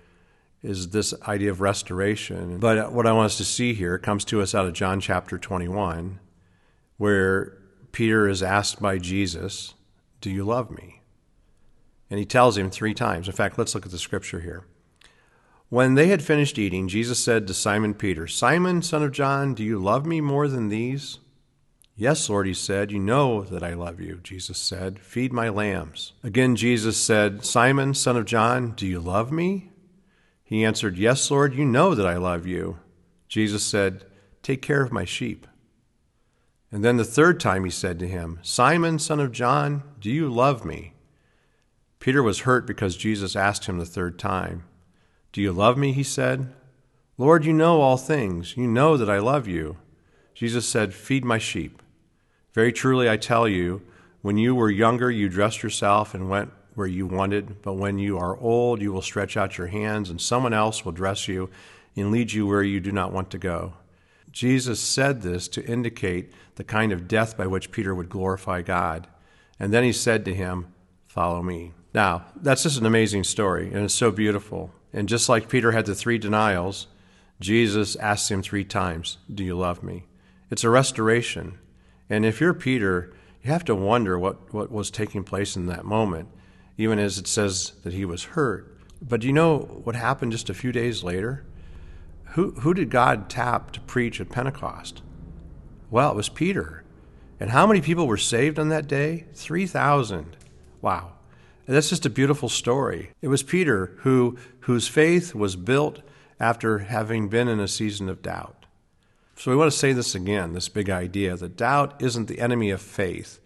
is 0.63 0.91
this 0.91 1.15
idea 1.23 1.51
of 1.51 1.61
restoration. 1.61 2.59
But 2.59 2.93
what 2.93 3.07
I 3.07 3.13
want 3.13 3.27
us 3.27 3.37
to 3.39 3.45
see 3.45 3.75
here 3.75 3.99
comes 3.99 4.25
to 4.27 4.43
us 4.43 4.55
out 4.55 4.67
of 4.67 4.73
John 4.73 5.01
chapter 5.01 5.39
21, 5.39 6.19
where 6.97 7.57
Peter 7.93 8.29
is 8.29 8.43
asked 8.43 8.81
by 8.81 8.99
Jesus, 8.99 9.75
Do 10.21 10.31
you 10.31 10.45
love 10.45 10.71
me? 10.71 11.03
And 12.11 12.19
he 12.19 12.27
tells 12.27 12.57
him 12.57 12.71
three 12.71 12.95
times. 12.95 13.29
In 13.29 13.35
fact, 13.35 13.59
let's 13.59 13.75
look 13.75 13.87
at 13.87 13.93
the 13.93 13.99
scripture 13.99 14.41
here. 14.41 14.67
When 15.69 15.95
they 15.95 16.09
had 16.09 16.23
finished 16.23 16.59
eating, 16.59 16.87
Jesus 16.87 17.19
said 17.19 17.47
to 17.47 17.55
Simon 17.55 17.95
Peter, 17.95 18.27
Simon, 18.29 18.83
son 18.83 19.03
of 19.03 19.11
John, 19.11 19.53
do 19.53 19.65
you 19.65 19.79
love 19.79 20.07
me 20.07 20.21
more 20.21 20.47
than 20.47 20.69
these? 20.69 21.19
Yes, 21.99 22.29
Lord, 22.29 22.47
he 22.47 22.55
said, 22.55 22.93
You 22.93 22.99
know 22.99 23.43
that 23.45 23.63
I 23.63 23.73
love 23.73 24.01
you. 24.01 24.21
Jesus 24.23 24.59
said, 24.59 25.01
Feed 25.01 25.33
my 25.33 25.49
lambs. 25.49 26.13
Again, 26.23 26.55
Jesus 26.55 26.97
said, 26.97 27.45
Simon, 27.45 27.95
son 27.95 28.19
of 28.19 28.27
John, 28.27 28.73
do 28.73 28.87
you 28.87 29.01
love 29.01 29.33
me? 29.33 29.71
He 30.45 30.63
answered, 30.63 30.99
Yes, 30.99 31.31
Lord, 31.31 31.55
you 31.55 31.65
know 31.65 31.95
that 31.95 32.07
I 32.07 32.17
love 32.17 32.47
you. 32.47 32.79
Jesus 33.29 33.65
said, 33.65 34.05
Take 34.43 34.61
care 34.61 34.83
of 34.83 34.93
my 34.93 35.05
sheep. 35.05 35.47
And 36.71 36.85
then 36.85 36.99
the 36.99 37.05
third 37.05 37.41
time 37.41 37.65
he 37.65 37.71
said 37.71 37.99
to 37.99 38.07
him, 38.07 38.41
Simon, 38.43 38.99
son 38.99 39.19
of 39.19 39.33
John, 39.33 39.83
do 39.99 40.11
you 40.11 40.29
love 40.29 40.65
me? 40.65 40.93
Peter 41.99 42.23
was 42.23 42.41
hurt 42.41 42.67
because 42.67 42.97
Jesus 42.97 43.35
asked 43.35 43.65
him 43.65 43.79
the 43.79 43.87
third 43.87 44.19
time. 44.19 44.65
Do 45.37 45.43
you 45.43 45.53
love 45.53 45.77
me? 45.77 45.93
He 45.93 46.03
said. 46.03 46.51
Lord, 47.19 47.45
you 47.45 47.53
know 47.53 47.83
all 47.83 47.99
things. 47.99 48.57
You 48.57 48.67
know 48.67 48.97
that 48.97 49.11
I 49.11 49.19
love 49.19 49.47
you. 49.47 49.77
Jesus 50.33 50.67
said, 50.67 50.95
Feed 50.95 51.27
my 51.27 51.37
sheep. 51.37 51.83
Very 52.55 52.73
truly, 52.73 53.11
I 53.11 53.19
tell 53.19 53.47
you, 53.47 53.83
when 54.23 54.39
you 54.39 54.55
were 54.55 54.71
younger, 54.71 55.11
you 55.11 55.29
dressed 55.29 55.63
yourself 55.63 56.15
and 56.15 56.31
went 56.31 56.53
where 56.75 56.87
you 56.87 57.07
wanted, 57.07 57.61
but 57.61 57.75
when 57.75 57.99
you 57.99 58.17
are 58.17 58.39
old, 58.39 58.81
you 58.81 58.95
will 58.95 59.03
stretch 59.03 59.37
out 59.37 59.59
your 59.59 59.67
hands, 59.67 60.09
and 60.09 60.23
someone 60.23 60.55
else 60.55 60.87
will 60.87 60.93
dress 60.93 61.29
you 61.29 61.51
and 61.95 62.11
lead 62.11 62.33
you 62.33 62.47
where 62.47 62.63
you 62.63 62.81
do 62.81 62.91
not 62.91 63.13
want 63.13 63.31
to 63.33 63.37
go. 63.37 63.75
Jesus 64.33 64.81
said 64.81 65.21
this 65.21 65.49
to 65.49 65.67
indicate 65.67 66.33
the 66.55 66.65
kind 66.65 66.93
of 66.93 67.07
death 67.07 67.37
by 67.37 67.47
which 67.47 67.73
Peter 67.73 67.95
would 67.95 68.09
glorify 68.09 68.63
God. 68.63 69.07
And 69.61 69.71
then 69.71 69.85
he 69.85 69.93
said 69.93 70.25
to 70.25 70.35
him, 70.35 70.73
Follow 71.07 71.43
me. 71.43 71.75
Now, 71.93 72.25
that's 72.37 72.63
just 72.63 72.81
an 72.81 72.87
amazing 72.87 73.25
story, 73.25 73.67
and 73.67 73.85
it's 73.85 73.93
so 73.93 74.11
beautiful. 74.11 74.71
And 74.97 75.11
just 75.11 75.29
like 75.29 75.51
Peter 75.51 75.73
had 75.73 75.85
the 75.85 75.95
three 75.95 76.17
denials, 76.17 76.87
Jesus 77.39 77.97
asked 77.97 78.31
him 78.31 78.43
three 78.43 78.65
times, 78.65 79.19
Do 79.33 79.45
you 79.45 79.55
love 79.55 79.83
me? 79.83 80.05
It's 80.51 80.65
a 80.65 80.71
restoration. 80.71 81.59
And 82.09 82.25
if 82.25 82.41
you're 82.41 82.55
Peter, 82.55 83.13
you 83.43 83.53
have 83.53 83.65
to 83.67 83.75
wonder 83.75 84.19
what, 84.19 84.55
what 84.55 84.73
was 84.73 84.91
taking 84.91 85.23
place 85.23 85.55
in 85.55 85.67
that 85.67 85.85
moment, 85.85 86.31
even 86.79 86.99
as 86.99 87.19
it 87.19 87.27
says 87.27 87.73
that 87.83 87.93
he 87.93 88.07
was 88.07 88.25
hurt. 88.25 88.75
But 89.03 89.21
do 89.21 89.27
you 89.27 89.35
know 89.35 89.59
what 89.59 89.97
happened 89.97 90.33
just 90.33 90.49
a 90.49 90.55
few 90.55 90.73
days 90.73 91.05
later? 91.05 91.45
Who, 92.31 92.53
who 92.53 92.73
did 92.73 92.89
God 92.89 93.29
tap 93.29 93.73
to 93.73 93.81
preach 93.83 94.19
at 94.19 94.31
Pentecost? 94.31 95.03
Well, 95.91 96.11
it 96.11 96.17
was 96.17 96.31
Peter. 96.31 96.85
And 97.39 97.51
how 97.51 97.67
many 97.67 97.83
people 97.83 98.07
were 98.07 98.17
saved 98.17 98.59
on 98.59 98.71
that 98.71 98.89
day? 98.89 99.27
3,000. 99.35 100.39
Wow. 100.81 101.13
And 101.67 101.75
that's 101.75 101.89
just 101.89 102.07
a 102.07 102.11
beautiful 102.11 102.49
story. 102.49 103.11
It 103.21 103.29
was 103.29 103.43
Peter 103.43 103.97
who, 103.99 104.39
whose 104.67 104.89
faith 104.89 105.33
was 105.33 105.55
built 105.55 106.03
after 106.41 106.79
having 106.79 107.29
been 107.29 107.47
in 107.47 107.61
a 107.61 107.69
season 107.69 108.09
of 108.09 108.21
doubt. 108.21 108.67
So 109.37 109.53
we 109.53 109.57
want 109.57 109.71
to 109.71 109.79
say 109.79 109.93
this 109.93 110.13
again 110.13 110.55
this 110.55 110.69
big 110.69 110.91
idea 110.91 111.37
that 111.37 111.57
doubt 111.57 111.95
isn't 112.03 112.27
the 112.27 112.41
enemy 112.41 112.71
of 112.71 112.83
faith. 112.83 113.39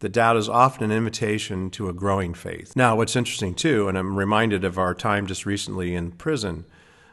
The 0.00 0.10
doubt 0.10 0.36
is 0.36 0.50
often 0.50 0.90
an 0.90 0.96
invitation 0.96 1.70
to 1.70 1.88
a 1.88 1.94
growing 1.94 2.34
faith. 2.34 2.76
Now, 2.76 2.94
what's 2.94 3.16
interesting 3.16 3.54
too, 3.54 3.88
and 3.88 3.96
I'm 3.96 4.16
reminded 4.16 4.64
of 4.64 4.76
our 4.76 4.94
time 4.94 5.26
just 5.26 5.46
recently 5.46 5.94
in 5.94 6.10
prison, 6.10 6.66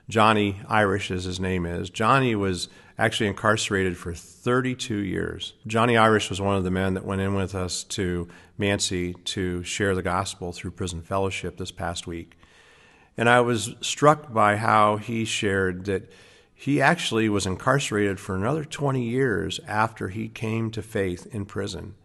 Johnny 0.09 0.59
Irish, 0.67 1.09
as 1.09 1.23
his 1.23 1.39
name 1.39 1.65
is. 1.65 1.89
Johnny 1.89 2.35
was 2.35 2.67
actually 2.97 3.27
incarcerated 3.27 3.95
for 3.95 4.13
32 4.13 4.97
years. 4.97 5.53
Johnny 5.65 5.95
Irish 5.95 6.29
was 6.29 6.41
one 6.41 6.57
of 6.57 6.65
the 6.65 6.69
men 6.69 6.95
that 6.95 7.05
went 7.05 7.21
in 7.21 7.33
with 7.33 7.55
us 7.55 7.85
to 7.85 8.27
ManCI 8.59 9.23
to 9.23 9.63
share 9.63 9.95
the 9.95 10.03
gospel 10.03 10.51
through 10.51 10.71
prison 10.71 11.01
fellowship 11.01 11.55
this 11.55 11.71
past 11.71 12.07
week. 12.07 12.37
And 13.17 13.29
I 13.29 13.41
was 13.41 13.75
struck 13.81 14.33
by 14.33 14.57
how 14.57 14.97
he 14.97 15.25
shared 15.25 15.85
that 15.85 16.11
he 16.53 16.81
actually 16.81 17.29
was 17.29 17.45
incarcerated 17.45 18.19
for 18.19 18.35
another 18.35 18.63
20 18.63 19.03
years 19.03 19.59
after 19.67 20.07
he 20.09 20.29
came 20.29 20.71
to 20.71 20.81
faith 20.81 21.27
in 21.33 21.45
prison, 21.45 21.95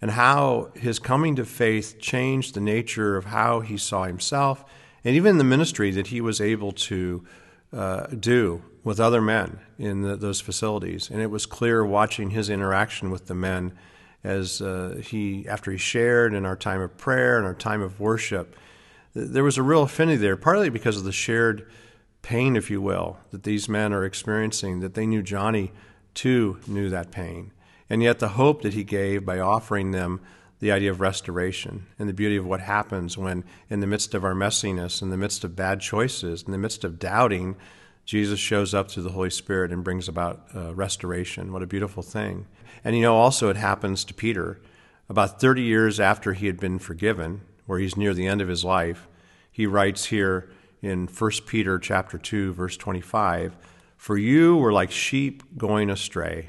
and 0.00 0.10
how 0.10 0.70
his 0.74 0.98
coming 0.98 1.36
to 1.36 1.44
faith 1.44 1.98
changed 1.98 2.54
the 2.54 2.60
nature 2.60 3.16
of 3.16 3.26
how 3.26 3.60
he 3.60 3.78
saw 3.78 4.04
himself 4.04 4.64
and 5.04 5.16
even 5.16 5.38
the 5.38 5.44
ministry 5.44 5.90
that 5.90 6.08
he 6.08 6.20
was 6.20 6.40
able 6.40 6.72
to 6.72 7.24
uh, 7.72 8.06
do 8.06 8.62
with 8.82 9.00
other 9.00 9.20
men 9.20 9.58
in 9.78 10.02
the, 10.02 10.16
those 10.16 10.40
facilities. 10.40 11.10
And 11.10 11.20
it 11.20 11.30
was 11.30 11.46
clear 11.46 11.84
watching 11.84 12.30
his 12.30 12.48
interaction 12.48 13.10
with 13.10 13.26
the 13.26 13.34
men 13.34 13.72
as 14.22 14.62
uh, 14.62 15.00
he, 15.02 15.46
after 15.48 15.70
he 15.70 15.78
shared 15.78 16.32
in 16.32 16.46
our 16.46 16.56
time 16.56 16.80
of 16.80 16.96
prayer 16.96 17.36
and 17.36 17.46
our 17.46 17.54
time 17.54 17.82
of 17.82 18.00
worship, 18.00 18.56
there 19.14 19.44
was 19.44 19.56
a 19.56 19.62
real 19.62 19.82
affinity 19.82 20.16
there, 20.16 20.36
partly 20.36 20.68
because 20.68 20.96
of 20.96 21.04
the 21.04 21.12
shared 21.12 21.66
pain, 22.22 22.56
if 22.56 22.70
you 22.70 22.80
will, 22.80 23.18
that 23.30 23.44
these 23.44 23.68
men 23.68 23.92
are 23.92 24.04
experiencing, 24.04 24.80
that 24.80 24.94
they 24.94 25.06
knew 25.06 25.22
Johnny 25.22 25.72
too 26.14 26.58
knew 26.66 26.88
that 26.88 27.10
pain. 27.10 27.52
And 27.90 28.02
yet 28.02 28.18
the 28.18 28.30
hope 28.30 28.62
that 28.62 28.74
he 28.74 28.84
gave 28.84 29.24
by 29.24 29.38
offering 29.38 29.90
them 29.90 30.20
the 30.60 30.72
idea 30.72 30.90
of 30.90 31.00
restoration 31.00 31.86
and 31.98 32.08
the 32.08 32.14
beauty 32.14 32.36
of 32.36 32.46
what 32.46 32.60
happens 32.60 33.18
when, 33.18 33.44
in 33.68 33.80
the 33.80 33.86
midst 33.86 34.14
of 34.14 34.24
our 34.24 34.34
messiness, 34.34 35.02
in 35.02 35.10
the 35.10 35.16
midst 35.16 35.44
of 35.44 35.54
bad 35.54 35.80
choices, 35.80 36.42
in 36.42 36.52
the 36.52 36.58
midst 36.58 36.84
of 36.84 36.98
doubting, 36.98 37.56
Jesus 38.04 38.38
shows 38.38 38.74
up 38.74 38.90
through 38.90 39.02
the 39.02 39.12
Holy 39.12 39.30
Spirit 39.30 39.72
and 39.72 39.84
brings 39.84 40.08
about 40.08 40.46
uh, 40.54 40.74
restoration. 40.74 41.52
What 41.52 41.62
a 41.62 41.66
beautiful 41.66 42.02
thing. 42.02 42.46
And 42.82 42.96
you 42.96 43.02
know, 43.02 43.16
also 43.16 43.48
it 43.48 43.56
happens 43.56 44.04
to 44.04 44.14
Peter. 44.14 44.60
About 45.08 45.40
30 45.40 45.62
years 45.62 46.00
after 46.00 46.32
he 46.32 46.46
had 46.46 46.58
been 46.58 46.78
forgiven, 46.78 47.42
where 47.66 47.78
he's 47.78 47.96
near 47.96 48.14
the 48.14 48.26
end 48.26 48.40
of 48.40 48.48
his 48.48 48.64
life, 48.64 49.08
he 49.50 49.66
writes 49.66 50.06
here 50.06 50.50
in 50.82 51.06
1 51.06 51.46
Peter 51.46 51.78
chapter 51.78 52.18
2 52.18 52.52
verse 52.52 52.76
25, 52.76 53.56
"For 53.96 54.18
you 54.18 54.56
were 54.56 54.72
like 54.72 54.90
sheep 54.90 55.42
going 55.56 55.88
astray, 55.90 56.48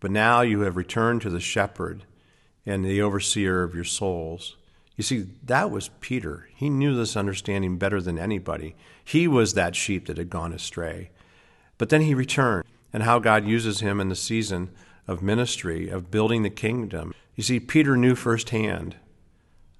but 0.00 0.10
now 0.10 0.40
you 0.40 0.60
have 0.60 0.76
returned 0.76 1.22
to 1.22 1.30
the 1.30 1.40
shepherd 1.40 2.04
and 2.66 2.84
the 2.84 3.00
overseer 3.00 3.62
of 3.62 3.74
your 3.74 3.84
souls." 3.84 4.56
You 4.96 5.04
see, 5.04 5.26
that 5.44 5.70
was 5.70 5.90
Peter. 6.00 6.48
He 6.56 6.68
knew 6.68 6.96
this 6.96 7.16
understanding 7.16 7.78
better 7.78 8.00
than 8.00 8.18
anybody. 8.18 8.74
He 9.04 9.28
was 9.28 9.54
that 9.54 9.76
sheep 9.76 10.06
that 10.06 10.18
had 10.18 10.28
gone 10.28 10.52
astray. 10.52 11.10
But 11.78 11.88
then 11.88 12.00
he 12.00 12.14
returned, 12.14 12.64
and 12.92 13.04
how 13.04 13.20
God 13.20 13.46
uses 13.46 13.78
him 13.78 14.00
in 14.00 14.08
the 14.08 14.16
season 14.16 14.70
of 15.06 15.22
ministry, 15.22 15.88
of 15.88 16.10
building 16.10 16.42
the 16.42 16.50
kingdom. 16.50 17.14
You 17.36 17.44
see, 17.44 17.60
Peter 17.60 17.96
knew 17.96 18.16
firsthand 18.16 18.96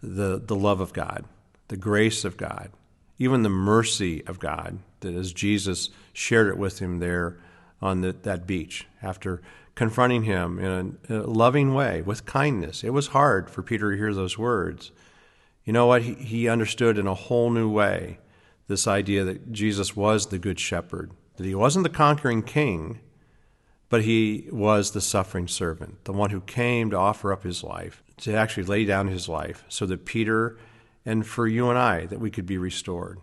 the, 0.03 0.41
the 0.45 0.57
love 0.57 0.81
of 0.81 0.93
God, 0.93 1.25
the 1.69 1.77
grace 1.77 2.25
of 2.25 2.37
God, 2.37 2.71
even 3.19 3.43
the 3.43 3.49
mercy 3.49 4.25
of 4.27 4.39
God, 4.39 4.79
that 5.01 5.15
as 5.15 5.33
Jesus 5.33 5.91
shared 6.13 6.49
it 6.49 6.59
with 6.59 6.79
him 6.79 6.99
there 6.99 7.37
on 7.81 8.01
the, 8.01 8.13
that 8.23 8.47
beach 8.47 8.87
after 9.03 9.41
confronting 9.75 10.25
him 10.25 10.59
in 10.59 10.99
a, 11.09 11.15
a 11.15 11.23
loving 11.23 11.73
way, 11.73 12.03
with 12.03 12.27
kindness. 12.27 12.83
It 12.83 12.91
was 12.91 13.09
hard 13.09 13.49
for 13.49 13.63
Peter 13.63 13.93
to 13.93 13.97
hear 13.97 14.13
those 14.13 14.37
words. 14.37 14.91
You 15.65 15.73
know 15.73 15.87
what? 15.87 16.03
He, 16.03 16.15
he 16.15 16.49
understood 16.49 16.99
in 16.99 17.07
a 17.07 17.15
whole 17.15 17.51
new 17.51 17.71
way 17.71 18.19
this 18.67 18.89
idea 18.89 19.23
that 19.25 19.53
Jesus 19.53 19.95
was 19.95 20.27
the 20.27 20.39
Good 20.39 20.59
Shepherd, 20.59 21.13
that 21.37 21.47
he 21.47 21.55
wasn't 21.55 21.85
the 21.85 21.91
conquering 21.91 22.43
king, 22.43 22.99
but 23.89 24.03
he 24.03 24.49
was 24.51 24.91
the 24.91 25.01
suffering 25.01 25.47
servant, 25.47 26.05
the 26.05 26.13
one 26.13 26.31
who 26.31 26.41
came 26.41 26.91
to 26.91 26.97
offer 26.97 27.33
up 27.33 27.45
his 27.45 27.63
life, 27.63 28.03
to 28.19 28.35
actually 28.35 28.65
lay 28.65 28.85
down 28.85 29.09
his 29.09 29.29
life 29.29 29.65
so 29.69 29.87
that 29.87 30.05
Peter 30.05 30.59
and 31.05 31.27
for 31.27 31.47
you 31.47 31.71
and 31.71 31.79
I, 31.79 32.07
that 32.07 32.21
we 32.21 32.31
could 32.31 32.47
be 32.47 32.59
restored. 32.59 33.19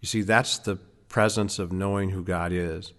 You 0.00 0.06
see, 0.06 0.22
that's 0.22 0.58
the 0.58 0.76
presence 1.08 1.58
of 1.58 1.72
knowing 1.72 2.10
who 2.10 2.22
God 2.22 2.52
is. 2.52 2.92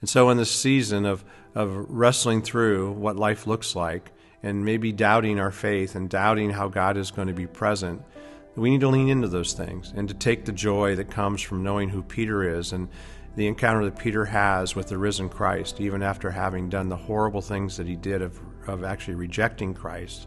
And 0.00 0.08
so, 0.08 0.30
in 0.30 0.36
this 0.36 0.50
season 0.50 1.06
of, 1.06 1.24
of 1.54 1.74
wrestling 1.90 2.42
through 2.42 2.92
what 2.92 3.16
life 3.16 3.46
looks 3.46 3.74
like 3.74 4.12
and 4.42 4.64
maybe 4.64 4.92
doubting 4.92 5.40
our 5.40 5.50
faith 5.50 5.94
and 5.94 6.08
doubting 6.08 6.50
how 6.50 6.68
God 6.68 6.96
is 6.96 7.10
going 7.10 7.28
to 7.28 7.34
be 7.34 7.46
present, 7.46 8.02
we 8.56 8.70
need 8.70 8.80
to 8.80 8.88
lean 8.88 9.08
into 9.08 9.28
those 9.28 9.52
things 9.52 9.92
and 9.96 10.08
to 10.08 10.14
take 10.14 10.44
the 10.44 10.52
joy 10.52 10.96
that 10.96 11.10
comes 11.10 11.40
from 11.40 11.62
knowing 11.62 11.88
who 11.88 12.02
Peter 12.02 12.58
is 12.58 12.72
and 12.72 12.88
the 13.36 13.46
encounter 13.46 13.84
that 13.84 13.98
Peter 13.98 14.24
has 14.24 14.74
with 14.74 14.88
the 14.88 14.98
risen 14.98 15.28
Christ, 15.28 15.80
even 15.80 16.02
after 16.02 16.30
having 16.30 16.68
done 16.68 16.88
the 16.88 16.96
horrible 16.96 17.40
things 17.40 17.76
that 17.76 17.86
he 17.86 17.94
did 17.94 18.20
of, 18.20 18.38
of 18.66 18.82
actually 18.82 19.14
rejecting 19.14 19.74
Christ, 19.74 20.26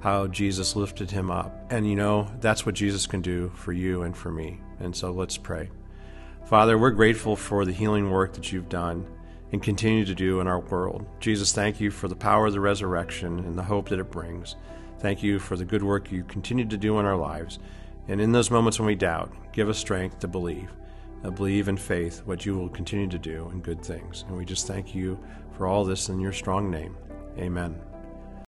how 0.00 0.26
Jesus 0.26 0.76
lifted 0.76 1.10
him 1.10 1.30
up. 1.30 1.54
And 1.70 1.88
you 1.88 1.96
know, 1.96 2.28
that's 2.40 2.64
what 2.64 2.74
Jesus 2.74 3.06
can 3.06 3.20
do 3.20 3.50
for 3.54 3.72
you 3.72 4.02
and 4.02 4.16
for 4.16 4.30
me. 4.30 4.60
And 4.78 4.94
so 4.94 5.10
let's 5.10 5.36
pray. 5.36 5.70
Father, 6.46 6.78
we're 6.78 6.90
grateful 6.90 7.36
for 7.36 7.64
the 7.64 7.72
healing 7.72 8.10
work 8.10 8.32
that 8.32 8.50
you've 8.50 8.68
done 8.68 9.06
and 9.52 9.62
continue 9.62 10.04
to 10.04 10.14
do 10.14 10.40
in 10.40 10.46
our 10.46 10.60
world. 10.60 11.06
Jesus, 11.20 11.52
thank 11.52 11.80
you 11.80 11.90
for 11.90 12.08
the 12.08 12.16
power 12.16 12.46
of 12.46 12.52
the 12.52 12.60
resurrection 12.60 13.40
and 13.40 13.56
the 13.56 13.62
hope 13.62 13.88
that 13.88 14.00
it 14.00 14.10
brings. 14.10 14.56
Thank 14.98 15.22
you 15.22 15.38
for 15.38 15.56
the 15.56 15.64
good 15.64 15.82
work 15.82 16.10
you 16.10 16.24
continue 16.24 16.66
to 16.66 16.76
do 16.76 16.98
in 16.98 17.06
our 17.06 17.16
lives. 17.16 17.58
And 18.08 18.20
in 18.20 18.32
those 18.32 18.50
moments 18.50 18.78
when 18.78 18.86
we 18.86 18.94
doubt, 18.94 19.32
give 19.52 19.68
us 19.68 19.78
strength 19.78 20.18
to 20.20 20.28
believe 20.28 20.70
uh, 21.24 21.30
believe 21.30 21.68
in 21.68 21.76
faith 21.76 22.22
what 22.24 22.46
you 22.46 22.56
will 22.56 22.68
continue 22.68 23.08
to 23.08 23.18
do 23.18 23.50
in 23.52 23.60
good 23.60 23.84
things. 23.84 24.24
And 24.28 24.36
we 24.36 24.44
just 24.44 24.66
thank 24.66 24.94
you 24.94 25.18
for 25.56 25.66
all 25.66 25.84
this 25.84 26.08
in 26.08 26.20
your 26.20 26.32
strong 26.32 26.70
name. 26.70 26.96
Amen. 27.38 27.89